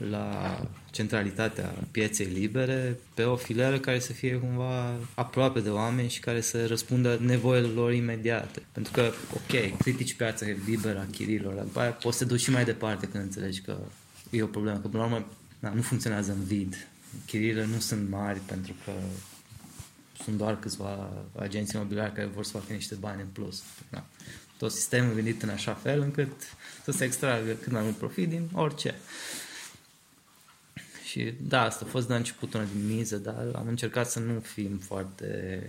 la 0.10 0.62
centralitatea 0.92 1.74
pieței 1.92 2.26
libere 2.26 3.00
pe 3.14 3.24
o 3.24 3.36
filieră 3.36 3.80
care 3.80 4.00
să 4.00 4.14
fie 4.14 4.36
cumva 4.36 4.94
aproape 5.14 5.60
de 5.60 5.70
oameni 5.70 6.10
și 6.10 6.20
care 6.20 6.42
să 6.42 6.68
răspundă 6.68 7.20
nevoilor 7.22 7.74
lor 7.74 7.94
imediate. 7.94 8.62
Pentru 8.72 8.92
că, 8.92 9.12
ok, 9.34 9.78
critici 9.78 10.14
piața 10.14 10.46
liberă 10.66 11.00
a 11.00 11.12
chirilor, 11.12 11.54
dar 11.54 11.64
după 11.64 11.80
aia 11.80 11.92
poți 11.92 12.18
să 12.18 12.26
duci 12.26 12.42
și 12.42 12.52
mai 12.52 12.64
departe 12.64 13.08
când 13.08 13.24
înțelegi 13.24 13.62
că 13.62 13.78
e 14.30 14.44
o 14.44 14.48
problemă, 14.48 14.78
că 14.78 14.88
până 14.88 15.04
la 15.04 15.10
urmă 15.10 15.28
na, 15.60 15.74
nu 15.74 15.82
funcționează 15.82 16.32
în 16.32 16.44
vid. 16.44 16.88
Chirile 17.26 17.66
nu 17.66 17.80
sunt 17.80 18.10
mari 18.10 18.40
pentru 18.40 18.74
că 18.86 18.92
sunt 20.24 20.38
doar 20.38 20.60
câțiva 20.60 21.24
agenții 21.36 21.80
imobiliari 21.80 22.14
care 22.14 22.28
vor 22.28 22.44
să 22.44 22.52
facă 22.52 22.74
niște 22.74 22.96
bani 22.96 23.22
în 23.22 23.28
plus. 23.28 23.64
Da 23.90 24.06
tot 24.60 24.72
sistemul 24.72 25.14
gândit 25.14 25.42
în 25.42 25.50
așa 25.50 25.74
fel 25.74 26.02
încât 26.02 26.32
să 26.84 26.92
se 26.92 27.04
extragă 27.04 27.52
cât 27.52 27.72
mai 27.72 27.82
mult 27.82 27.98
profit 27.98 28.30
din 28.30 28.50
orice. 28.54 28.96
Și 31.04 31.34
da, 31.42 31.62
asta 31.62 31.86
a 31.88 31.90
fost 31.90 32.08
de 32.08 32.12
la 32.12 32.18
început 32.18 32.54
una 32.54 32.64
din 32.64 32.96
mize, 32.96 33.18
dar 33.18 33.52
am 33.56 33.68
încercat 33.68 34.10
să 34.10 34.20
nu 34.20 34.40
fim 34.40 34.78
foarte 34.78 35.62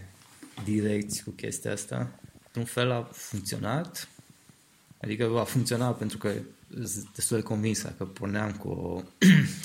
direcți 0.64 1.22
cu 1.22 1.30
chestia 1.30 1.72
asta. 1.72 2.20
Într-un 2.44 2.64
fel 2.64 2.90
a 2.90 3.08
funcționat, 3.12 4.08
adică 5.00 5.38
a 5.38 5.44
funcționat 5.44 5.98
pentru 5.98 6.18
că 6.18 6.32
sunt 6.84 7.08
destul 7.14 7.36
de 7.36 7.42
convins 7.42 7.80
că 7.80 8.04
porneam 8.04 8.52
cu, 8.52 8.68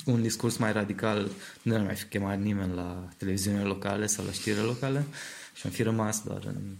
cu 0.04 0.10
un 0.14 0.22
discurs 0.22 0.56
mai 0.56 0.72
radical, 0.72 1.30
nu 1.62 1.74
ar 1.74 1.80
mai 1.80 1.94
fi 1.94 2.04
chemat 2.04 2.40
nimeni 2.40 2.74
la 2.74 3.08
televiziunile 3.16 3.64
locale 3.64 4.06
sau 4.06 4.24
la 4.24 4.32
știrile 4.32 4.62
locale 4.62 5.06
și 5.54 5.62
am 5.66 5.72
fi 5.72 5.82
rămas 5.82 6.22
doar 6.22 6.44
în 6.46 6.76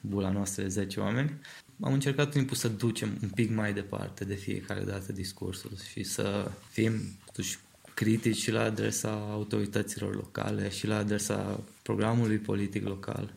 bula 0.00 0.30
noastră 0.30 0.62
de 0.62 0.68
10 0.68 1.00
oameni 1.00 1.32
am 1.80 1.92
încercat 1.92 2.30
timpul 2.30 2.56
să 2.56 2.68
ducem 2.68 3.18
un 3.22 3.28
pic 3.28 3.50
mai 3.54 3.72
departe 3.72 4.24
de 4.24 4.34
fiecare 4.34 4.80
dată 4.80 5.12
discursul 5.12 5.70
și 5.92 6.02
să 6.02 6.50
fim 6.70 6.92
totuși 7.24 7.58
critici 7.94 8.36
și 8.36 8.50
la 8.50 8.62
adresa 8.62 9.28
autorităților 9.30 10.14
locale 10.14 10.68
și 10.68 10.86
la 10.86 10.96
adresa 10.96 11.60
programului 11.82 12.38
politic 12.38 12.84
local. 12.84 13.32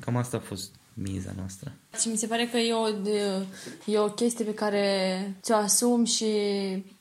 Cam 0.00 0.16
asta 0.16 0.36
a 0.36 0.40
fost 0.40 0.74
miza 0.94 1.32
noastră. 1.36 1.72
Și 2.00 2.08
mi 2.08 2.16
se 2.16 2.26
pare 2.26 2.48
că 2.50 2.56
e 2.56 2.72
o, 2.72 2.88
e 3.84 3.98
o 3.98 4.08
chestie 4.08 4.44
pe 4.44 4.54
care 4.54 5.34
ți-o 5.42 5.54
asumi 5.54 6.06
și 6.06 6.26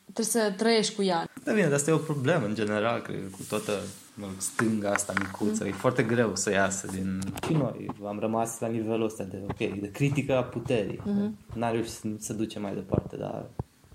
trebuie 0.03 0.25
să 0.25 0.53
trăiești 0.57 0.95
cu 0.95 1.03
ea. 1.03 1.29
Da, 1.43 1.51
bine, 1.53 1.65
dar 1.65 1.73
asta 1.73 1.91
e 1.91 1.93
o 1.93 1.97
problemă 1.97 2.45
în 2.45 2.55
general, 2.55 3.01
cred, 3.01 3.29
cu 3.31 3.43
toată 3.49 3.71
mă 4.13 4.25
rog, 4.25 4.35
stânga 4.37 4.91
asta 4.91 5.13
micuță, 5.19 5.63
mm. 5.63 5.69
e 5.69 5.73
foarte 5.73 6.03
greu 6.03 6.35
să 6.35 6.51
iasă 6.51 6.87
din... 6.91 7.21
Și 7.45 7.53
noi 7.53 7.89
am 8.05 8.19
rămas 8.19 8.59
la 8.59 8.67
nivelul 8.67 9.05
ăsta 9.05 9.23
de, 9.23 9.37
ok, 9.43 9.57
de 9.79 9.91
critică 9.91 10.37
a 10.37 10.43
puterii. 10.43 11.01
Mm-hmm. 11.01 11.53
N-a 11.53 11.71
reușit 11.71 11.91
să, 11.91 12.07
să 12.19 12.33
duce 12.33 12.59
mai 12.59 12.73
departe, 12.73 13.15
dar 13.15 13.45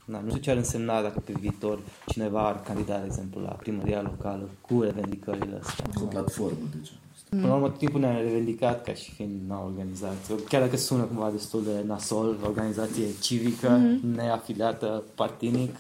na, 0.04 0.20
nu 0.20 0.28
știu 0.28 0.40
ce 0.40 0.50
ar 0.50 0.56
însemna 0.56 1.02
dacă 1.02 1.20
pe 1.20 1.32
viitor 1.40 1.78
cineva 2.06 2.46
ar 2.46 2.60
candida, 2.60 2.98
de 2.98 3.06
exemplu, 3.06 3.40
la 3.40 3.48
primăria 3.48 4.02
locală 4.02 4.48
cu 4.60 4.82
revendicările 4.82 5.58
astea. 5.62 5.84
Cu 5.94 6.02
o 6.02 6.06
platformă, 6.06 6.66
deci. 6.76 6.92
Până 7.28 7.46
la 7.46 7.54
urmă, 7.54 7.70
timpul 7.70 8.00
ne-a 8.00 8.20
revendicat 8.20 8.84
ca 8.84 8.94
și 8.94 9.10
fiind 9.10 9.32
o 9.50 9.64
organizație. 9.64 10.34
Chiar 10.48 10.60
dacă 10.60 10.76
sună 10.76 11.02
cumva 11.02 11.30
destul 11.30 11.62
de 11.64 11.84
nasol, 11.86 12.36
organizație 12.44 13.04
civică, 13.20 13.78
mm-hmm. 13.78 14.16
neafiliată 14.16 15.02
partinic, 15.14 15.76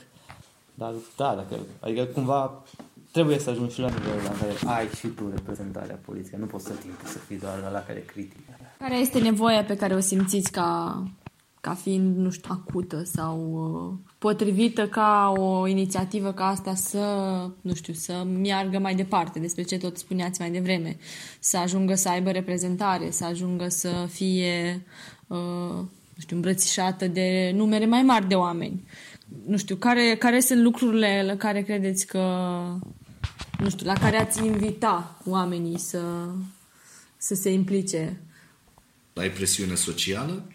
dar 0.74 0.92
da, 1.16 1.34
dacă, 1.34 1.62
adică 1.80 2.04
cumva 2.04 2.62
trebuie 3.12 3.38
să 3.38 3.50
ajungi 3.50 3.74
și 3.74 3.80
la 3.80 3.88
nivelul 3.88 4.22
la 4.22 4.30
care 4.38 4.78
ai 4.78 4.88
și 4.88 5.06
tu 5.06 5.30
reprezentarea 5.34 5.98
politică. 6.04 6.36
Nu 6.36 6.46
poți 6.46 6.64
să 6.64 6.72
timpul 6.72 7.08
să 7.08 7.18
fii 7.18 7.38
doar 7.38 7.70
la 7.72 7.82
care 7.86 8.00
critică. 8.00 8.58
Care 8.78 8.96
este 8.96 9.18
nevoia 9.18 9.64
pe 9.64 9.76
care 9.76 9.94
o 9.94 10.00
simțiți 10.00 10.50
ca, 10.50 11.02
ca 11.60 11.74
fiind, 11.74 12.16
nu 12.16 12.30
știu, 12.30 12.50
acută 12.52 13.02
sau 13.04 13.36
uh, 14.02 14.07
potrivită 14.18 14.88
ca 14.88 15.32
o 15.36 15.66
inițiativă 15.66 16.32
ca 16.32 16.46
asta 16.46 16.74
să, 16.74 16.98
nu 17.60 17.74
știu, 17.74 17.92
să 17.92 18.26
meargă 18.42 18.78
mai 18.78 18.94
departe, 18.94 19.38
despre 19.38 19.62
ce 19.62 19.76
tot 19.78 19.98
spuneați 19.98 20.40
mai 20.40 20.50
devreme, 20.50 20.96
să 21.38 21.56
ajungă 21.56 21.94
să 21.94 22.08
aibă 22.08 22.30
reprezentare, 22.30 23.10
să 23.10 23.24
ajungă 23.24 23.68
să 23.68 24.06
fie, 24.10 24.86
uh, 25.26 25.38
nu 26.14 26.20
știu, 26.20 26.36
îmbrățișată 26.36 27.06
de 27.06 27.52
numere 27.54 27.86
mai 27.86 28.02
mari 28.02 28.28
de 28.28 28.34
oameni. 28.34 28.84
Nu 29.46 29.56
știu, 29.56 29.76
care, 29.76 30.16
care 30.18 30.40
sunt 30.40 30.60
lucrurile 30.60 31.22
la 31.26 31.36
care 31.36 31.62
credeți 31.62 32.06
că, 32.06 32.18
nu 33.58 33.70
știu, 33.70 33.86
la 33.86 33.92
care 33.92 34.16
ați 34.16 34.44
invita 34.44 35.20
oamenii 35.24 35.78
să, 35.78 36.02
să 37.16 37.34
se 37.34 37.50
implice? 37.50 38.20
Ai 39.14 39.30
presiune 39.30 39.74
socială 39.74 40.52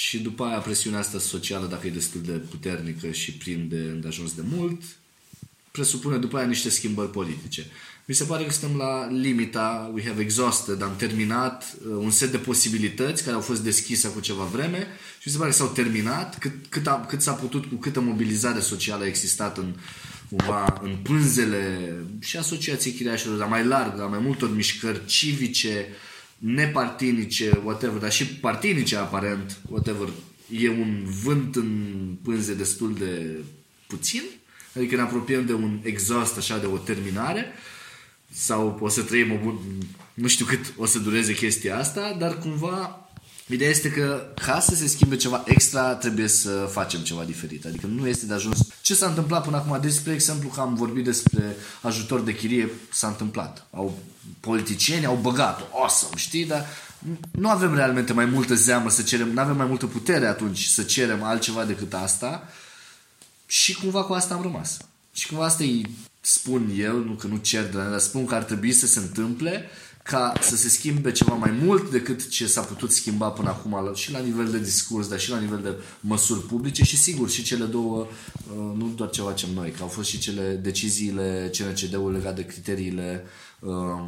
și 0.00 0.18
după 0.18 0.44
aia 0.44 0.58
presiunea 0.58 0.98
asta 0.98 1.18
socială, 1.18 1.66
dacă 1.66 1.86
e 1.86 1.90
destul 1.90 2.20
de 2.20 2.32
puternică 2.32 3.10
și 3.10 3.32
prinde 3.32 4.00
ajuns 4.06 4.34
de 4.34 4.42
mult, 4.56 4.82
presupune 5.70 6.16
după 6.16 6.36
aia 6.36 6.46
niște 6.46 6.70
schimbări 6.70 7.10
politice. 7.10 7.66
Mi 8.04 8.14
se 8.14 8.24
pare 8.24 8.44
că 8.44 8.52
suntem 8.52 8.76
la 8.76 9.10
limita, 9.10 9.90
we 9.94 10.06
have 10.06 10.22
exhausted, 10.22 10.82
am 10.82 10.96
terminat 10.96 11.76
uh, 11.86 11.94
un 11.98 12.10
set 12.10 12.30
de 12.30 12.36
posibilități 12.36 13.22
care 13.22 13.34
au 13.34 13.40
fost 13.40 13.62
deschise 13.62 14.08
cu 14.08 14.20
ceva 14.20 14.44
vreme 14.44 14.78
și 15.18 15.22
mi 15.24 15.32
se 15.32 15.38
pare 15.38 15.50
că 15.50 15.56
s-au 15.56 15.68
terminat 15.68 16.38
cât, 16.38 16.52
cât, 16.68 16.86
a, 16.86 17.04
cât 17.08 17.22
s-a 17.22 17.32
putut 17.32 17.64
cu 17.64 17.74
câtă 17.74 18.00
mobilizare 18.00 18.60
socială 18.60 19.02
a 19.02 19.06
existat 19.06 19.58
în, 19.58 19.74
cumva, 20.28 20.80
în 20.82 20.96
pânzele 21.02 21.94
și 22.20 22.36
asociației 22.36 22.94
chiriașilor, 22.94 23.38
dar 23.38 23.48
mai 23.48 23.64
larg, 23.64 23.96
dar 23.96 24.08
mai 24.08 24.20
multor 24.22 24.54
mișcări 24.54 25.06
civice, 25.06 25.88
nepartinice, 26.40 27.60
whatever, 27.64 28.00
dar 28.00 28.12
și 28.12 28.26
partinice 28.26 28.96
aparent, 28.96 29.58
whatever, 29.68 30.08
e 30.50 30.68
un 30.68 31.04
vânt 31.22 31.56
în 31.56 31.70
pânze 32.22 32.54
destul 32.54 32.94
de 32.94 33.44
puțin, 33.86 34.22
adică 34.76 34.94
ne 34.94 35.02
apropiem 35.02 35.46
de 35.46 35.52
un 35.52 35.80
exhaust 35.82 36.36
așa, 36.36 36.58
de 36.58 36.66
o 36.66 36.76
terminare? 36.76 37.46
Sau 38.32 38.78
o 38.80 38.88
să 38.88 39.02
trăim 39.02 39.32
o 39.32 39.36
bun... 39.42 39.58
nu 40.14 40.28
știu 40.28 40.44
cât 40.44 40.72
o 40.76 40.86
să 40.86 40.98
dureze 40.98 41.34
chestia 41.34 41.78
asta, 41.78 42.16
dar 42.18 42.38
cumva 42.38 43.09
Ideea 43.50 43.70
este 43.70 43.90
că 43.90 44.26
ca 44.34 44.60
să 44.60 44.74
se 44.74 44.86
schimbe 44.86 45.16
ceva 45.16 45.44
extra, 45.46 45.94
trebuie 45.94 46.28
să 46.28 46.68
facem 46.72 47.00
ceva 47.00 47.24
diferit. 47.24 47.66
Adică 47.66 47.86
nu 47.86 48.06
este 48.06 48.26
de 48.26 48.34
ajuns. 48.34 48.66
Ce 48.82 48.94
s-a 48.94 49.06
întâmplat 49.06 49.44
până 49.44 49.56
acum? 49.56 49.80
Despre 49.80 50.12
exemplu 50.12 50.48
că 50.48 50.60
am 50.60 50.74
vorbit 50.74 51.04
despre 51.04 51.56
ajutor 51.80 52.20
de 52.20 52.34
chirie, 52.34 52.70
s-a 52.92 53.06
întâmplat. 53.06 53.66
Au, 53.70 53.98
politicieni 54.40 55.06
au 55.06 55.18
băgat 55.22 55.60
awesome, 55.72 56.16
știi? 56.16 56.44
Dar 56.44 56.66
nu 57.30 57.48
avem 57.48 57.74
realmente 57.74 58.12
mai 58.12 58.24
multă 58.24 58.54
zeamă 58.54 58.90
să 58.90 59.02
cerem, 59.02 59.32
nu 59.32 59.40
avem 59.40 59.56
mai 59.56 59.66
multă 59.66 59.86
putere 59.86 60.26
atunci 60.26 60.64
să 60.64 60.82
cerem 60.82 61.22
altceva 61.22 61.64
decât 61.64 61.94
asta 61.94 62.48
și 63.46 63.74
cumva 63.74 64.04
cu 64.04 64.12
asta 64.12 64.34
am 64.34 64.42
rămas. 64.42 64.76
Și 65.12 65.26
cumva 65.26 65.44
asta 65.44 65.62
e 65.62 65.82
spun 66.20 66.72
eu, 66.76 66.96
nu 66.96 67.12
că 67.12 67.26
nu 67.26 67.36
cer 67.36 67.64
de 67.70 67.76
la 67.76 67.88
dar 67.88 67.98
spun 67.98 68.24
că 68.24 68.34
ar 68.34 68.42
trebui 68.42 68.72
să 68.72 68.86
se 68.86 68.98
întâmple 68.98 69.70
ca 70.02 70.32
să 70.40 70.56
se 70.56 70.68
schimbe 70.68 71.12
ceva 71.12 71.34
mai 71.34 71.50
mult 71.50 71.90
decât 71.90 72.28
ce 72.28 72.46
s-a 72.46 72.60
putut 72.60 72.92
schimba 72.92 73.28
până 73.28 73.48
acum 73.48 73.94
și 73.94 74.12
la 74.12 74.18
nivel 74.18 74.50
de 74.50 74.58
discurs, 74.58 75.08
dar 75.08 75.20
și 75.20 75.30
la 75.30 75.38
nivel 75.38 75.60
de 75.62 75.74
măsuri 76.00 76.46
publice 76.46 76.84
și 76.84 76.96
sigur 76.96 77.30
și 77.30 77.42
cele 77.42 77.64
două, 77.64 77.98
uh, 77.98 78.76
nu 78.76 78.92
doar 78.96 79.10
ce 79.10 79.22
facem 79.22 79.48
noi, 79.54 79.70
că 79.70 79.82
au 79.82 79.88
fost 79.88 80.08
și 80.08 80.18
cele 80.18 80.52
deciziile 80.62 81.50
CNCD-ului 81.58 82.16
legate 82.16 82.40
de 82.40 82.46
criteriile 82.46 83.24
uh, 83.58 84.04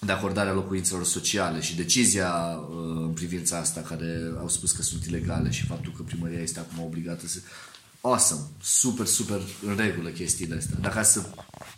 de 0.00 0.12
acordare 0.12 0.48
a 0.48 0.52
locuințelor 0.52 1.04
sociale 1.04 1.60
și 1.60 1.76
decizia 1.76 2.30
uh, 2.30 2.76
în 3.00 3.12
privința 3.14 3.58
asta 3.58 3.80
care 3.80 4.32
au 4.38 4.48
spus 4.48 4.72
că 4.72 4.82
sunt 4.82 5.04
ilegale 5.04 5.50
și 5.50 5.66
faptul 5.66 5.92
că 5.96 6.02
primăria 6.02 6.40
este 6.40 6.58
acum 6.58 6.84
obligată 6.84 7.26
să 7.26 7.38
awesome, 8.00 8.40
super, 8.62 9.06
super 9.06 9.40
în 9.66 9.76
regulă 9.76 10.08
chestiile 10.08 10.56
astea. 10.56 10.76
Dacă 10.80 11.02
să 11.02 11.24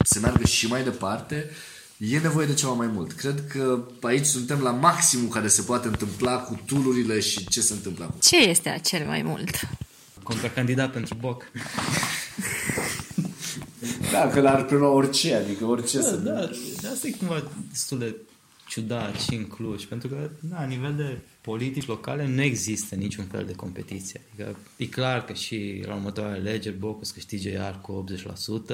se 0.04 0.18
meargă 0.18 0.46
și 0.46 0.66
mai 0.66 0.84
departe, 0.84 1.50
e 1.98 2.18
nevoie 2.18 2.46
de 2.46 2.54
ceva 2.54 2.72
mai 2.72 2.86
mult. 2.86 3.12
Cred 3.12 3.44
că 3.48 3.88
aici 4.00 4.24
suntem 4.24 4.60
la 4.60 4.70
maximul 4.70 5.28
care 5.28 5.48
se 5.48 5.62
poate 5.62 5.86
întâmpla 5.86 6.38
cu 6.38 6.60
tulurile 6.66 7.20
și 7.20 7.48
ce 7.48 7.60
se 7.60 7.72
întâmplă 7.72 8.04
acum. 8.04 8.20
Ce 8.20 8.36
este 8.36 8.80
cel 8.84 9.06
mai 9.06 9.22
mult? 9.22 9.68
Contracandidat 10.22 10.92
pentru 10.92 11.14
Boc. 11.14 11.50
da, 14.12 14.28
că 14.28 14.40
l-ar 14.40 14.64
prelua 14.64 14.88
orice, 14.88 15.34
adică 15.34 15.64
orice 15.64 15.98
da, 15.98 16.04
să... 16.04 16.16
Da, 16.16 16.50
da, 16.82 16.88
asta 16.88 17.06
e 17.06 17.10
cumva 17.10 17.50
destul 17.70 17.98
de 17.98 18.16
ciudat 18.68 19.20
și 19.20 19.34
în 19.34 19.46
Cluj, 19.46 19.84
pentru 19.84 20.08
că, 20.08 20.30
da, 20.40 20.56
la 20.56 20.66
nivel 20.66 20.94
de 20.94 21.18
politici 21.40 21.86
locale 21.86 22.26
nu 22.26 22.42
există 22.42 22.94
niciun 22.94 23.24
fel 23.24 23.44
de 23.44 23.52
competiție. 23.52 24.20
Adică 24.32 24.56
e 24.76 24.86
clar 24.86 25.24
că 25.24 25.32
și 25.32 25.82
la 25.86 25.94
următoarele 25.94 26.48
alegeri 26.48 26.76
Bocus 26.78 27.10
câștige 27.10 27.50
iar 27.50 27.80
cu 27.80 28.04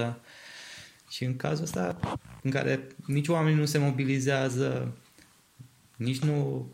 80% 0.03 0.15
și 1.09 1.25
în 1.25 1.37
cazul 1.37 1.65
ăsta 1.65 1.99
în 2.43 2.51
care 2.51 2.87
nici 3.07 3.29
oamenii 3.29 3.59
nu 3.59 3.65
se 3.65 3.79
mobilizează, 3.79 4.97
nici 5.97 6.19
nu 6.19 6.69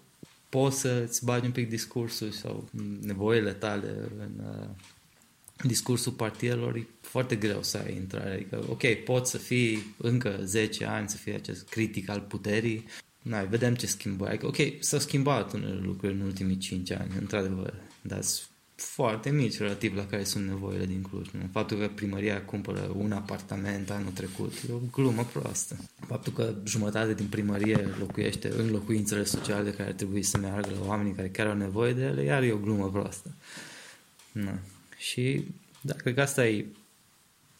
poți 0.48 0.80
să-ți 0.80 1.24
bagi 1.24 1.46
un 1.46 1.52
pic 1.52 1.68
discursul 1.68 2.30
sau 2.30 2.68
nevoile 3.00 3.52
tale 3.52 3.94
în 4.18 4.44
uh, 4.44 4.68
discursul 5.62 6.12
partidelor, 6.12 6.76
e 6.76 6.86
foarte 7.00 7.36
greu 7.36 7.62
să 7.62 7.78
ai 7.78 7.94
intrare. 7.94 8.32
Adică, 8.32 8.64
ok, 8.68 8.94
poți 9.04 9.30
să 9.30 9.38
fii 9.38 9.94
încă 9.96 10.40
10 10.44 10.84
ani, 10.84 11.08
să 11.08 11.16
fii 11.16 11.34
acest 11.34 11.68
critic 11.68 12.08
al 12.08 12.20
puterii, 12.20 12.84
Noi, 13.22 13.46
vedem 13.46 13.74
ce 13.74 13.86
schimbă. 13.86 14.28
Adică, 14.28 14.46
ok, 14.46 14.56
s-au 14.78 14.98
schimbat 14.98 15.52
unele 15.52 15.80
lucruri 15.82 16.12
în 16.12 16.20
ultimii 16.20 16.56
5 16.58 16.90
ani, 16.90 17.10
într-adevăr, 17.18 17.74
dar 18.02 18.22
sunt 18.22 18.48
foarte 18.80 19.30
mici 19.30 19.58
relativ 19.58 19.96
la 19.96 20.06
care 20.06 20.24
sunt 20.24 20.46
nevoile 20.46 20.86
din 20.86 21.02
Cluj. 21.02 21.28
Nu? 21.28 21.48
Faptul 21.52 21.78
că 21.78 21.88
primăria 21.94 22.42
cumpără 22.42 22.92
un 22.96 23.12
apartament 23.12 23.90
anul 23.90 24.10
trecut 24.10 24.52
e 24.68 24.72
o 24.72 24.78
glumă 24.92 25.24
proastă. 25.32 25.76
Faptul 26.06 26.32
că 26.32 26.54
jumătate 26.64 27.14
din 27.14 27.26
primărie 27.26 27.88
locuiește 27.98 28.52
în 28.56 28.70
locuințele 28.70 29.24
sociale 29.24 29.64
de 29.64 29.76
care 29.76 29.88
ar 29.88 29.94
trebui 29.94 30.22
să 30.22 30.38
meargă 30.38 30.70
la 30.80 30.86
oamenii 30.86 31.12
care 31.12 31.28
chiar 31.28 31.46
au 31.46 31.56
nevoie 31.56 31.92
de 31.92 32.02
ele, 32.02 32.22
iar 32.22 32.42
e 32.42 32.52
o 32.52 32.58
glumă 32.58 32.90
proastă. 32.90 33.34
Nu. 34.32 34.58
Și 34.96 35.44
da, 35.80 35.94
cred 35.94 36.14
că 36.14 36.20
asta 36.20 36.46
e 36.46 36.64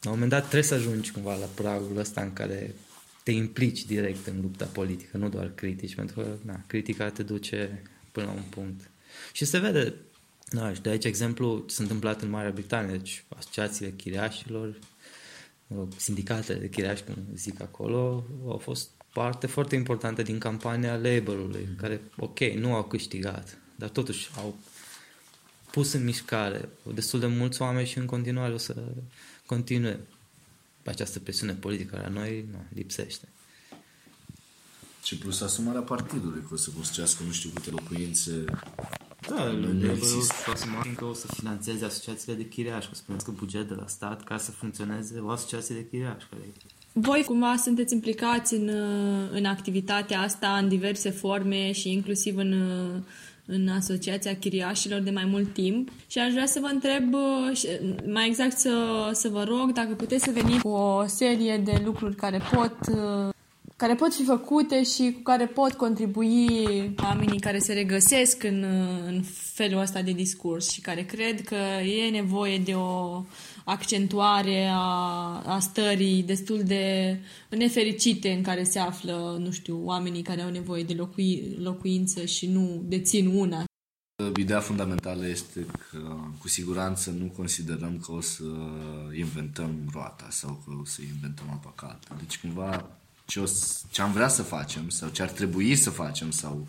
la 0.00 0.10
un 0.10 0.18
moment 0.18 0.30
dat 0.30 0.40
trebuie 0.40 0.62
să 0.62 0.74
ajungi 0.74 1.12
cumva 1.12 1.36
la 1.36 1.48
pragul 1.54 1.96
ăsta 1.96 2.20
în 2.20 2.32
care 2.32 2.74
te 3.22 3.30
implici 3.30 3.84
direct 3.84 4.26
în 4.26 4.40
lupta 4.40 4.64
politică, 4.64 5.16
nu 5.16 5.28
doar 5.28 5.52
critici, 5.54 5.94
pentru 5.94 6.20
că 6.20 6.26
na, 6.42 6.62
critica 6.66 7.10
te 7.10 7.22
duce 7.22 7.82
până 8.12 8.26
la 8.26 8.32
un 8.32 8.42
punct. 8.50 8.90
Și 9.32 9.44
se 9.44 9.58
vede, 9.58 9.94
da, 10.50 10.74
și 10.74 10.80
de 10.80 10.90
aici 10.90 11.04
exemplu 11.04 11.64
ce 11.68 11.74
s-a 11.74 11.82
întâmplat 11.82 12.22
în 12.22 12.30
Marea 12.30 12.50
Britanie, 12.50 12.96
deci 12.96 13.24
asociațiile 13.36 13.92
chiriașilor, 13.92 14.78
sindicatele 15.96 16.58
de 16.58 16.68
chiriași, 16.68 17.04
cum 17.04 17.16
zic 17.34 17.60
acolo, 17.60 18.24
au 18.46 18.58
fost 18.58 18.90
parte 19.12 19.46
foarte 19.46 19.74
importantă 19.74 20.22
din 20.22 20.38
campania 20.38 20.96
Labour-ului, 20.96 21.66
mm. 21.68 21.76
care, 21.76 22.00
ok, 22.16 22.38
nu 22.38 22.74
au 22.74 22.84
câștigat, 22.84 23.58
dar 23.76 23.88
totuși 23.88 24.30
au 24.36 24.58
pus 25.70 25.92
în 25.92 26.04
mișcare 26.04 26.68
destul 26.94 27.20
de 27.20 27.26
mulți 27.26 27.62
oameni 27.62 27.86
și 27.86 27.98
în 27.98 28.06
continuare 28.06 28.52
o 28.52 28.56
să 28.56 28.84
continue 29.46 30.00
această 30.84 31.18
presiune 31.18 31.52
politică 31.52 32.00
la 32.02 32.08
noi 32.08 32.44
nu, 32.50 32.64
lipsește. 32.74 33.28
Și 35.02 35.16
plus 35.16 35.40
asumarea 35.40 35.80
partidului, 35.80 36.42
că 36.48 36.54
o 36.54 36.56
să 36.56 36.70
construiască 36.70 37.22
nu 37.22 37.32
știu 37.32 37.50
câte 37.50 37.70
locuințe 37.70 38.44
da, 39.28 39.44
nu 39.44 39.90
există. 39.90 40.52
că 40.96 41.04
o 41.04 41.12
să 41.12 41.26
finanțeze 41.34 41.84
asociațiile 41.84 42.34
de 42.34 42.48
chiriași, 42.48 42.88
că 42.88 42.94
spuneți 42.94 43.30
buget 43.30 43.68
de 43.68 43.74
la 43.74 43.86
stat 43.86 44.24
ca 44.24 44.38
să 44.38 44.50
funcționeze 44.50 45.18
o 45.18 45.30
asociație 45.30 45.74
de 45.74 45.86
chiriași. 45.90 46.26
Care 46.30 46.42
voi 46.92 47.24
cumva 47.26 47.56
sunteți 47.56 47.94
implicați 47.94 48.54
în, 48.54 48.70
în 49.32 49.44
activitatea 49.44 50.20
asta 50.20 50.56
în 50.62 50.68
diverse 50.68 51.10
forme 51.10 51.72
și 51.72 51.92
inclusiv 51.92 52.36
în, 52.36 52.54
în 53.46 53.68
Asociația 53.68 54.36
Chiriașilor 54.36 55.00
de 55.00 55.10
mai 55.10 55.24
mult 55.24 55.52
timp 55.52 55.88
și 56.06 56.18
aș 56.18 56.32
vrea 56.32 56.46
să 56.46 56.60
vă 56.60 56.66
întreb, 56.66 57.14
mai 58.12 58.26
exact 58.26 58.58
să, 58.58 59.10
să 59.12 59.28
vă 59.28 59.44
rog 59.44 59.72
dacă 59.72 59.94
puteți 59.94 60.24
să 60.24 60.30
veniți 60.30 60.62
cu 60.62 60.68
o 60.68 61.06
serie 61.06 61.56
de 61.64 61.82
lucruri 61.84 62.14
care 62.14 62.40
pot 62.52 62.76
care 63.80 63.94
pot 63.94 64.14
fi 64.14 64.24
făcute 64.24 64.82
și 64.84 65.12
cu 65.14 65.20
care 65.22 65.46
pot 65.46 65.72
contribui 65.72 66.48
oamenii 67.02 67.40
care 67.40 67.58
se 67.58 67.72
regăsesc 67.72 68.42
în, 68.42 68.64
în 69.06 69.22
felul 69.52 69.80
ăsta 69.80 70.02
de 70.02 70.12
discurs 70.12 70.70
și 70.70 70.80
care 70.80 71.02
cred 71.02 71.40
că 71.40 71.54
e 71.84 72.10
nevoie 72.10 72.58
de 72.58 72.74
o 72.74 73.24
accentuare 73.64 74.70
a, 74.72 75.42
a 75.46 75.58
stării 75.60 76.22
destul 76.22 76.62
de 76.62 77.16
nefericite 77.48 78.30
în 78.30 78.42
care 78.42 78.62
se 78.62 78.78
află, 78.78 79.36
nu 79.38 79.50
știu, 79.50 79.80
oamenii 79.84 80.22
care 80.22 80.42
au 80.42 80.50
nevoie 80.50 80.82
de 80.82 80.94
locui, 80.94 81.56
locuință 81.58 82.24
și 82.24 82.46
nu 82.46 82.82
dețin 82.84 83.26
una. 83.26 83.64
Ideea 84.36 84.60
fundamentală 84.60 85.26
este 85.26 85.66
că 85.90 86.16
cu 86.40 86.48
siguranță 86.48 87.10
nu 87.10 87.32
considerăm 87.36 87.98
că 87.98 88.12
o 88.12 88.20
să 88.20 88.44
inventăm 89.18 89.88
roata 89.92 90.26
sau 90.30 90.62
că 90.64 90.72
o 90.80 90.84
să 90.84 91.00
inventăm 91.14 91.46
apa 91.50 91.72
caldă. 91.76 92.06
Deci 92.18 92.38
cumva 92.38 92.99
ce, 93.30 93.40
o, 93.40 93.44
ce 93.90 94.02
am 94.02 94.12
vrea 94.12 94.28
să 94.28 94.42
facem 94.42 94.88
sau 94.88 95.08
ce 95.08 95.22
ar 95.22 95.28
trebui 95.28 95.76
să 95.76 95.90
facem 95.90 96.30
sau 96.30 96.66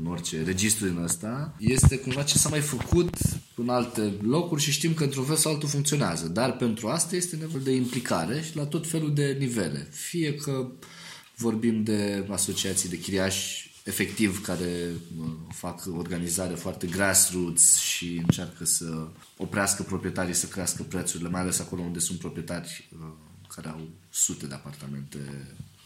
în 0.00 0.06
orice 0.06 0.42
registru 0.42 0.86
din 0.86 1.02
ăsta, 1.02 1.54
este 1.58 1.98
cumva 1.98 2.22
ce 2.22 2.38
s-a 2.38 2.48
mai 2.48 2.60
făcut 2.60 3.14
în 3.54 3.68
alte 3.68 4.12
locuri 4.22 4.62
și 4.62 4.70
știm 4.70 4.94
că 4.94 5.04
într-un 5.04 5.24
fel 5.24 5.36
sau 5.36 5.52
altul 5.52 5.68
funcționează. 5.68 6.28
Dar 6.28 6.56
pentru 6.56 6.88
asta 6.88 7.16
este 7.16 7.36
nevoie 7.36 7.62
de 7.62 7.70
implicare 7.70 8.42
și 8.42 8.56
la 8.56 8.64
tot 8.64 8.88
felul 8.88 9.14
de 9.14 9.36
nivele. 9.38 9.88
Fie 9.90 10.34
că 10.34 10.70
vorbim 11.36 11.82
de 11.82 12.26
asociații 12.30 12.88
de 12.88 12.98
chiriași 12.98 13.74
efectiv 13.84 14.44
care 14.44 14.88
fac 15.48 15.82
organizare 15.96 16.54
foarte 16.54 16.86
grassroots 16.86 17.76
și 17.76 18.20
încearcă 18.22 18.64
să 18.64 19.08
oprească 19.36 19.82
proprietarii 19.82 20.34
să 20.34 20.46
crească 20.46 20.82
prețurile, 20.82 21.28
mai 21.28 21.40
ales 21.40 21.58
acolo 21.58 21.82
unde 21.82 21.98
sunt 21.98 22.18
proprietari 22.18 22.88
uh, 22.92 23.06
care 23.54 23.68
au 23.68 23.88
sute 24.10 24.46
de 24.46 24.54
apartamente 24.54 25.18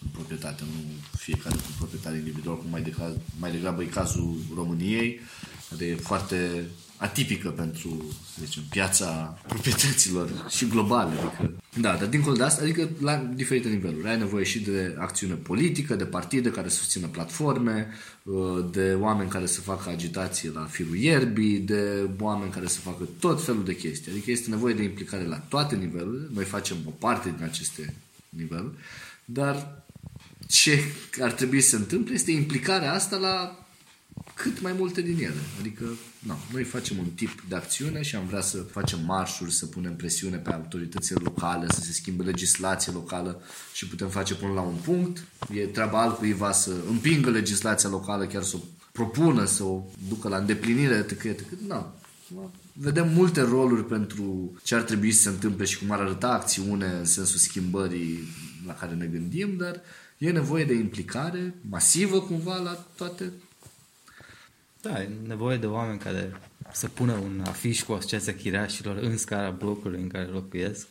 în 0.04 0.10
proprietate, 0.12 0.62
nu 0.64 0.80
fiecare 1.16 1.54
cu 1.54 1.70
proprietari 1.78 2.16
individual, 2.16 2.56
cum 2.58 2.70
mai, 2.70 2.82
degrabă, 2.82 3.16
mai 3.38 3.50
degrabă 3.50 3.82
e 3.82 3.86
cazul 3.86 4.36
României, 4.54 5.20
care 5.70 5.84
e 5.84 5.94
foarte 5.94 6.64
atipică 6.96 7.48
pentru, 7.48 8.04
să 8.34 8.44
zicem, 8.44 8.62
piața 8.70 9.38
proprietăților 9.46 10.30
și 10.48 10.66
globale. 10.68 11.12
Adică, 11.18 11.52
da, 11.80 11.96
dar 11.96 12.06
dincolo 12.06 12.36
de 12.36 12.42
asta, 12.42 12.62
adică 12.62 12.88
la 13.00 13.16
diferite 13.16 13.68
niveluri. 13.68 14.08
Ai 14.08 14.18
nevoie 14.18 14.44
și 14.44 14.60
de 14.60 14.96
acțiune 14.98 15.34
politică, 15.34 15.94
de 15.94 16.04
partide 16.04 16.50
care 16.50 16.68
susțină 16.68 17.06
platforme, 17.06 17.88
uh, 18.22 18.64
de 18.70 18.96
oameni 19.00 19.30
care 19.30 19.46
să 19.46 19.60
facă 19.60 19.90
agitație 19.90 20.50
la 20.50 20.64
firul 20.64 20.96
ierbii, 20.96 21.58
de 21.58 22.08
oameni 22.20 22.50
care 22.50 22.66
să 22.66 22.80
facă 22.80 23.08
tot 23.18 23.44
felul 23.44 23.64
de 23.64 23.76
chestii. 23.76 24.12
Adică 24.12 24.30
este 24.30 24.50
nevoie 24.50 24.74
de 24.74 24.82
implicare 24.82 25.24
la 25.24 25.36
toate 25.36 25.76
nivelurile. 25.76 26.28
Noi 26.34 26.44
facem 26.44 26.76
o 26.86 26.90
parte 26.90 27.34
din 27.36 27.44
aceste 27.44 27.94
niveluri, 28.28 28.74
dar 29.24 29.83
ce 30.48 30.82
ar 31.20 31.32
trebui 31.32 31.60
să 31.60 31.68
se 31.68 31.76
întâmple 31.76 32.14
este 32.14 32.30
implicarea 32.30 32.92
asta 32.92 33.16
la 33.16 33.58
cât 34.34 34.60
mai 34.60 34.74
multe 34.78 35.02
din 35.02 35.16
ele. 35.16 35.40
Adică, 35.58 35.84
na, 36.18 36.38
noi 36.52 36.62
facem 36.62 36.98
un 36.98 37.06
tip 37.14 37.42
de 37.48 37.54
acțiune 37.54 38.02
și 38.02 38.16
am 38.16 38.26
vrea 38.26 38.40
să 38.40 38.56
facem 38.56 38.98
marșuri, 39.04 39.52
să 39.52 39.66
punem 39.66 39.96
presiune 39.96 40.36
pe 40.36 40.52
autoritățile 40.52 41.20
locale, 41.22 41.66
să 41.68 41.80
se 41.80 41.92
schimbe 41.92 42.22
legislația 42.22 42.92
locală 42.92 43.42
și 43.72 43.88
putem 43.88 44.08
face 44.08 44.34
până 44.34 44.52
la 44.52 44.60
un 44.60 44.74
punct. 44.74 45.24
E 45.52 45.66
treaba 45.66 46.00
altcuiva 46.00 46.52
să 46.52 46.72
împingă 46.88 47.30
legislația 47.30 47.88
locală, 47.88 48.26
chiar 48.26 48.42
să 48.42 48.56
o 48.56 48.60
propună, 48.92 49.44
să 49.44 49.62
o 49.62 49.82
ducă 50.08 50.28
la 50.28 50.36
îndeplinire, 50.36 50.94
etc. 50.94 51.24
etc. 51.24 51.44
Na, 51.66 51.94
vedem 52.72 53.12
multe 53.12 53.40
roluri 53.40 53.86
pentru 53.86 54.56
ce 54.62 54.74
ar 54.74 54.82
trebui 54.82 55.12
să 55.12 55.22
se 55.22 55.28
întâmple 55.28 55.64
și 55.64 55.78
cum 55.78 55.90
ar 55.90 56.00
arăta 56.00 56.28
acțiune 56.28 56.86
în 56.86 57.04
sensul 57.04 57.38
schimbării 57.38 58.18
la 58.66 58.74
care 58.74 58.94
ne 58.94 59.06
gândim, 59.06 59.56
dar 59.56 59.80
e 60.18 60.30
nevoie 60.30 60.64
de 60.64 60.74
implicare 60.74 61.54
masivă 61.68 62.20
cumva 62.20 62.56
la 62.56 62.86
toate 62.96 63.32
da, 64.84 65.02
e 65.02 65.08
nevoie 65.26 65.56
de 65.56 65.66
oameni 65.66 65.98
care 65.98 66.32
să 66.72 66.88
pună 66.88 67.12
un 67.12 67.42
afiș 67.46 67.82
cu 67.82 67.92
asociația 67.92 68.34
chirașilor 68.34 68.96
în 68.96 69.16
scara 69.16 69.50
blocului 69.50 70.00
în 70.00 70.08
care 70.08 70.24
locuiesc. 70.24 70.86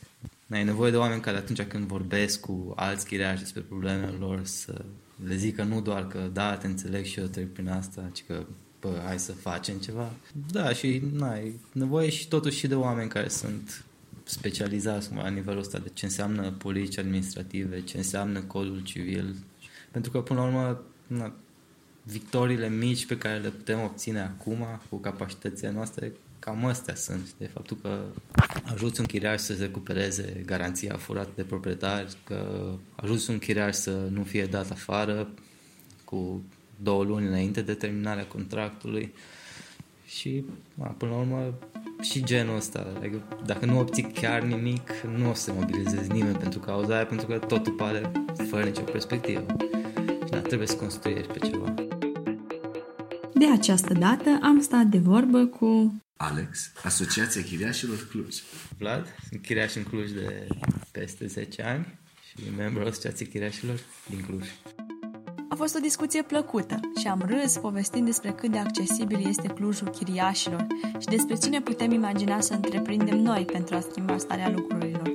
Da, 0.46 0.58
e 0.58 0.62
nevoie 0.62 0.90
de 0.90 0.96
oameni 0.96 1.20
care 1.20 1.36
atunci 1.36 1.62
când 1.62 1.86
vorbesc 1.86 2.40
cu 2.40 2.72
alți 2.76 3.06
chiriași 3.06 3.40
despre 3.40 3.60
problemele 3.60 4.16
lor 4.18 4.40
să 4.44 4.84
le 5.26 5.36
zică 5.36 5.62
nu 5.62 5.80
doar 5.80 6.06
că 6.06 6.30
da, 6.32 6.56
te 6.56 6.66
înțeleg 6.66 7.04
și 7.04 7.20
eu 7.20 7.26
trec 7.26 7.52
prin 7.52 7.68
asta, 7.68 8.10
ci 8.12 8.24
că 8.26 8.46
bă, 8.80 9.02
hai 9.04 9.18
să 9.18 9.32
facem 9.32 9.76
ceva. 9.76 10.12
Da, 10.50 10.72
și 10.72 11.02
na, 11.12 11.38
e 11.38 11.52
nevoie 11.72 12.08
și 12.08 12.28
totuși 12.28 12.58
și 12.58 12.66
de 12.66 12.74
oameni 12.74 13.08
care 13.08 13.28
sunt 13.28 13.84
specializați 14.24 15.14
la 15.14 15.28
nivelul 15.28 15.60
ăsta 15.60 15.78
de 15.78 15.88
ce 15.92 16.04
înseamnă 16.04 16.50
politici 16.50 16.98
administrative, 16.98 17.80
ce 17.80 17.96
înseamnă 17.96 18.40
codul 18.40 18.80
civil. 18.82 19.36
Pentru 19.90 20.10
că, 20.10 20.20
până 20.20 20.40
la 20.40 20.46
urmă, 20.46 20.82
na, 21.06 21.34
victoriile 22.02 22.68
mici 22.68 23.06
pe 23.06 23.18
care 23.18 23.38
le 23.38 23.48
putem 23.48 23.80
obține 23.80 24.20
acum 24.20 24.66
cu 24.88 24.96
capacitățile 24.96 25.70
noastre, 25.70 26.12
cam 26.38 26.64
astea 26.64 26.94
sunt. 26.94 27.32
De 27.38 27.46
faptul 27.46 27.76
că 27.82 28.04
ajuți 28.64 29.00
un 29.00 29.06
chiriaș 29.06 29.40
să 29.40 29.54
se 29.54 29.62
recupereze 29.62 30.42
garanția 30.46 30.96
furată 30.96 31.30
de 31.34 31.42
proprietari, 31.42 32.16
că 32.24 32.70
ajuți 32.94 33.30
un 33.30 33.38
chiriaș 33.38 33.74
să 33.74 34.08
nu 34.10 34.22
fie 34.22 34.46
dat 34.46 34.70
afară 34.70 35.28
cu 36.04 36.42
două 36.82 37.04
luni 37.04 37.26
înainte 37.26 37.62
de 37.62 37.74
terminarea 37.74 38.26
contractului 38.26 39.12
și 40.06 40.44
până 40.98 41.10
la 41.10 41.18
urmă 41.18 41.54
și 42.04 42.24
genul 42.24 42.56
ăsta. 42.56 42.92
Adică 42.96 43.22
dacă 43.46 43.64
nu 43.66 43.78
obții 43.78 44.02
chiar 44.02 44.42
nimic, 44.42 44.90
nu 45.16 45.30
o 45.30 45.34
să 45.34 45.52
mobilizezi 45.52 46.12
nimeni 46.12 46.36
pentru 46.36 46.58
cauza 46.58 46.94
aia, 46.94 47.06
pentru 47.06 47.26
că 47.26 47.38
totul 47.38 47.72
pare 47.72 48.10
fără 48.48 48.64
nicio 48.64 48.82
perspectivă. 48.82 49.46
Și 50.24 50.30
da, 50.30 50.40
trebuie 50.40 50.68
să 50.68 50.76
construiești 50.76 51.32
pe 51.32 51.38
ceva. 51.38 51.74
De 53.34 53.50
această 53.50 53.94
dată 53.94 54.38
am 54.42 54.60
stat 54.60 54.86
de 54.86 54.98
vorbă 54.98 55.46
cu... 55.46 55.94
Alex, 56.16 56.72
Asociația 56.82 57.42
Chiriașilor 57.42 58.06
Cluj. 58.10 58.36
Vlad, 58.78 59.14
sunt 59.28 59.42
chiriaș 59.42 59.74
în 59.74 59.82
Cluj 59.82 60.10
de 60.10 60.46
peste 60.92 61.26
10 61.26 61.62
ani 61.62 61.98
și 62.28 62.36
membru 62.56 62.80
al 62.80 62.86
Asociației 62.86 63.28
Chiriașilor 63.28 63.80
din 64.08 64.20
Cluj. 64.20 64.46
A 65.54 65.56
fost 65.56 65.74
o 65.74 65.78
discuție 65.78 66.22
plăcută 66.22 66.80
și 67.00 67.06
am 67.06 67.22
râs 67.26 67.56
povestind 67.56 68.04
despre 68.04 68.32
cât 68.32 68.50
de 68.50 68.58
accesibil 68.58 69.26
este 69.28 69.48
Clujul 69.48 69.88
chiriașilor 69.88 70.66
și 70.98 71.06
despre 71.06 71.34
cine 71.36 71.60
putem 71.60 71.92
imagina 71.92 72.40
să 72.40 72.54
întreprindem 72.54 73.18
noi 73.18 73.44
pentru 73.44 73.76
a 73.76 73.80
schimba 73.80 74.18
starea 74.18 74.50
lucrurilor. 74.50 75.14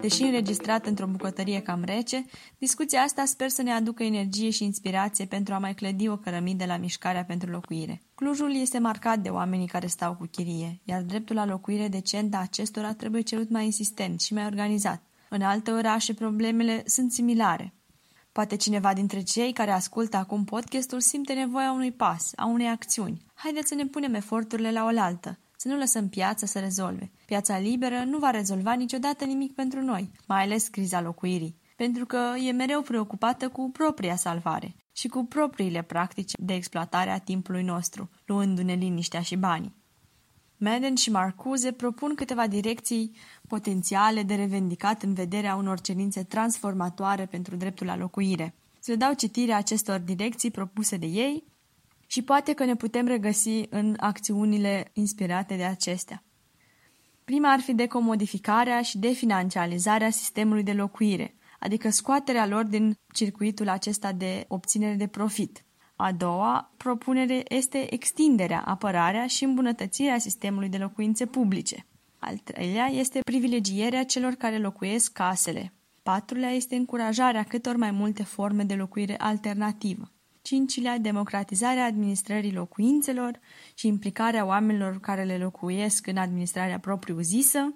Deși 0.00 0.22
înregistrată 0.22 0.88
într-o 0.88 1.06
bucătărie 1.06 1.60
cam 1.60 1.82
rece, 1.84 2.24
discuția 2.58 3.00
asta 3.00 3.24
sper 3.24 3.48
să 3.48 3.62
ne 3.62 3.72
aducă 3.72 4.02
energie 4.02 4.50
și 4.50 4.64
inspirație 4.64 5.24
pentru 5.24 5.54
a 5.54 5.58
mai 5.58 5.74
clădi 5.74 6.08
o 6.08 6.16
cărămidă 6.16 6.64
la 6.64 6.76
mișcarea 6.76 7.24
pentru 7.24 7.50
locuire. 7.50 8.02
Clujul 8.14 8.56
este 8.60 8.78
marcat 8.78 9.18
de 9.18 9.28
oamenii 9.28 9.66
care 9.66 9.86
stau 9.86 10.14
cu 10.14 10.26
chirie, 10.30 10.80
iar 10.84 11.02
dreptul 11.02 11.36
la 11.36 11.46
locuire 11.46 11.88
decentă 11.88 12.36
a 12.36 12.40
acestora 12.40 12.94
trebuie 12.94 13.22
cerut 13.22 13.50
mai 13.50 13.64
insistent 13.64 14.20
și 14.20 14.34
mai 14.34 14.44
organizat. 14.44 15.02
În 15.28 15.42
alte 15.42 15.70
orașe 15.70 16.14
problemele 16.14 16.82
sunt 16.86 17.12
similare. 17.12 17.72
Poate 18.38 18.56
cineva 18.56 18.92
dintre 18.92 19.22
cei 19.22 19.52
care 19.52 19.70
ascultă 19.70 20.16
acum 20.16 20.44
podcastul 20.44 21.00
simte 21.00 21.32
nevoia 21.32 21.72
unui 21.72 21.92
pas, 21.92 22.32
a 22.36 22.46
unei 22.46 22.68
acțiuni. 22.68 23.24
Haideți 23.34 23.68
să 23.68 23.74
ne 23.74 23.86
punem 23.86 24.14
eforturile 24.14 24.72
la 24.72 24.84
oaltă 24.84 25.38
să 25.56 25.68
nu 25.68 25.76
lăsăm 25.76 26.08
piața 26.08 26.46
să 26.46 26.58
rezolve. 26.58 27.10
Piața 27.26 27.58
liberă 27.58 28.04
nu 28.04 28.18
va 28.18 28.30
rezolva 28.30 28.72
niciodată 28.72 29.24
nimic 29.24 29.54
pentru 29.54 29.80
noi, 29.80 30.10
mai 30.26 30.42
ales 30.42 30.68
criza 30.68 31.00
locuirii, 31.00 31.56
pentru 31.76 32.06
că 32.06 32.34
e 32.46 32.52
mereu 32.52 32.82
preocupată 32.82 33.48
cu 33.48 33.70
propria 33.70 34.16
salvare 34.16 34.74
și 34.92 35.08
cu 35.08 35.24
propriile 35.24 35.82
practici 35.82 36.32
de 36.38 36.54
exploatare 36.54 37.10
a 37.10 37.18
timpului 37.18 37.62
nostru, 37.62 38.10
luându-ne 38.24 38.74
liniștea 38.74 39.20
și 39.20 39.36
banii. 39.36 39.76
Madden 40.58 40.94
și 40.94 41.10
Marcuse 41.10 41.72
propun 41.72 42.14
câteva 42.14 42.46
direcții 42.46 43.16
potențiale 43.48 44.22
de 44.22 44.34
revendicat 44.34 45.02
în 45.02 45.14
vederea 45.14 45.54
unor 45.54 45.80
cerințe 45.80 46.22
transformatoare 46.22 47.26
pentru 47.26 47.56
dreptul 47.56 47.86
la 47.86 47.96
locuire. 47.96 48.54
Să 48.78 48.90
le 48.90 48.96
dau 48.96 49.12
citire 49.12 49.52
acestor 49.52 49.98
direcții 49.98 50.50
propuse 50.50 50.96
de 50.96 51.06
ei 51.06 51.44
și 52.06 52.22
poate 52.22 52.52
că 52.52 52.64
ne 52.64 52.74
putem 52.74 53.06
regăsi 53.06 53.66
în 53.70 53.96
acțiunile 54.00 54.90
inspirate 54.92 55.56
de 55.56 55.64
acestea. 55.64 56.22
Prima 57.24 57.52
ar 57.52 57.60
fi 57.60 57.74
decomodificarea 57.74 58.82
și 58.82 58.98
definancializarea 58.98 60.10
sistemului 60.10 60.62
de 60.62 60.72
locuire, 60.72 61.34
adică 61.58 61.90
scoaterea 61.90 62.46
lor 62.46 62.64
din 62.64 62.98
circuitul 63.12 63.68
acesta 63.68 64.12
de 64.12 64.44
obținere 64.48 64.94
de 64.94 65.06
profit. 65.06 65.64
A 66.00 66.12
doua 66.12 66.72
propunere 66.76 67.42
este 67.48 67.94
extinderea, 67.94 68.60
apărarea 68.60 69.26
și 69.26 69.44
îmbunătățirea 69.44 70.18
sistemului 70.18 70.68
de 70.68 70.76
locuințe 70.76 71.26
publice. 71.26 71.86
Al 72.18 72.36
treilea 72.36 72.86
este 72.86 73.20
privilegierea 73.24 74.04
celor 74.04 74.32
care 74.32 74.58
locuiesc 74.58 75.12
casele. 75.12 75.72
Patrulea 76.02 76.50
este 76.50 76.76
încurajarea 76.76 77.42
câtor 77.42 77.76
mai 77.76 77.90
multe 77.90 78.22
forme 78.22 78.62
de 78.62 78.74
locuire 78.74 79.16
alternativă 79.18 80.12
cincilea, 80.48 80.98
democratizarea 80.98 81.84
administrării 81.84 82.52
locuințelor 82.52 83.40
și 83.74 83.86
implicarea 83.86 84.46
oamenilor 84.46 85.00
care 85.00 85.24
le 85.24 85.38
locuiesc 85.38 86.06
în 86.06 86.16
administrarea 86.16 86.78
propriu-zisă. 86.78 87.74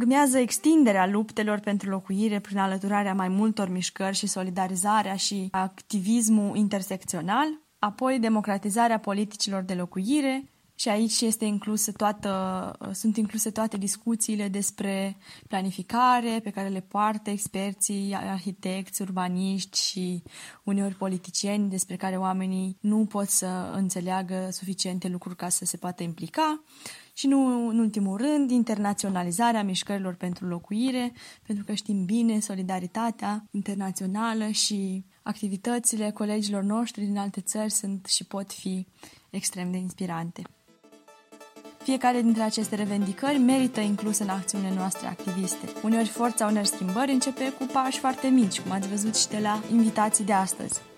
Urmează 0.00 0.38
extinderea 0.38 1.06
luptelor 1.06 1.58
pentru 1.58 1.88
locuire 1.90 2.38
prin 2.40 2.58
alăturarea 2.58 3.14
mai 3.14 3.28
multor 3.28 3.68
mișcări 3.68 4.16
și 4.16 4.26
solidarizarea 4.26 5.16
și 5.16 5.48
activismul 5.50 6.56
intersecțional, 6.56 7.46
apoi 7.78 8.18
democratizarea 8.18 8.98
politicilor 8.98 9.62
de 9.62 9.74
locuire, 9.74 10.50
și 10.74 10.88
aici 10.88 11.20
este 11.20 11.44
inclusă 11.44 11.92
toată, 11.92 12.72
sunt 12.92 13.16
incluse 13.16 13.50
toate 13.50 13.76
discuțiile 13.76 14.48
despre 14.48 15.16
planificare 15.48 16.40
pe 16.42 16.50
care 16.50 16.68
le 16.68 16.80
poartă 16.80 17.30
experții, 17.30 18.14
arhitecți, 18.14 19.02
urbaniști 19.02 19.80
și 19.80 20.22
uneori 20.64 20.94
politicieni 20.94 21.70
despre 21.70 21.96
care 21.96 22.16
oamenii 22.16 22.76
nu 22.80 23.06
pot 23.06 23.28
să 23.28 23.72
înțeleagă 23.74 24.48
suficiente 24.50 25.08
lucruri 25.08 25.36
ca 25.36 25.48
să 25.48 25.64
se 25.64 25.76
poată 25.76 26.02
implica. 26.02 26.62
Și 27.20 27.26
nu 27.26 27.68
în 27.68 27.78
ultimul 27.78 28.16
rând, 28.16 28.50
internaționalizarea 28.50 29.62
mișcărilor 29.62 30.14
pentru 30.14 30.46
locuire, 30.46 31.12
pentru 31.46 31.64
că 31.64 31.72
știm 31.72 32.04
bine 32.04 32.40
solidaritatea 32.40 33.44
internațională 33.50 34.48
și 34.48 35.04
activitățile 35.22 36.10
colegilor 36.10 36.62
noștri 36.62 37.04
din 37.04 37.18
alte 37.18 37.40
țări 37.40 37.70
sunt 37.70 38.06
și 38.06 38.24
pot 38.24 38.52
fi 38.52 38.86
extrem 39.30 39.70
de 39.70 39.76
inspirante. 39.76 40.42
Fiecare 41.82 42.22
dintre 42.22 42.42
aceste 42.42 42.74
revendicări 42.74 43.38
merită 43.38 43.80
incluse 43.80 44.22
în 44.22 44.28
acțiunile 44.28 44.74
noastre 44.74 45.06
activiste. 45.06 45.68
Uneori 45.82 46.08
forța 46.08 46.46
unor 46.46 46.64
schimbări 46.64 47.12
începe 47.12 47.52
cu 47.52 47.64
pași 47.72 47.98
foarte 47.98 48.28
mici, 48.28 48.60
cum 48.60 48.70
ați 48.70 48.88
văzut 48.88 49.16
și 49.16 49.28
de 49.28 49.38
la 49.38 49.62
invitații 49.70 50.24
de 50.24 50.32
astăzi. 50.32 50.89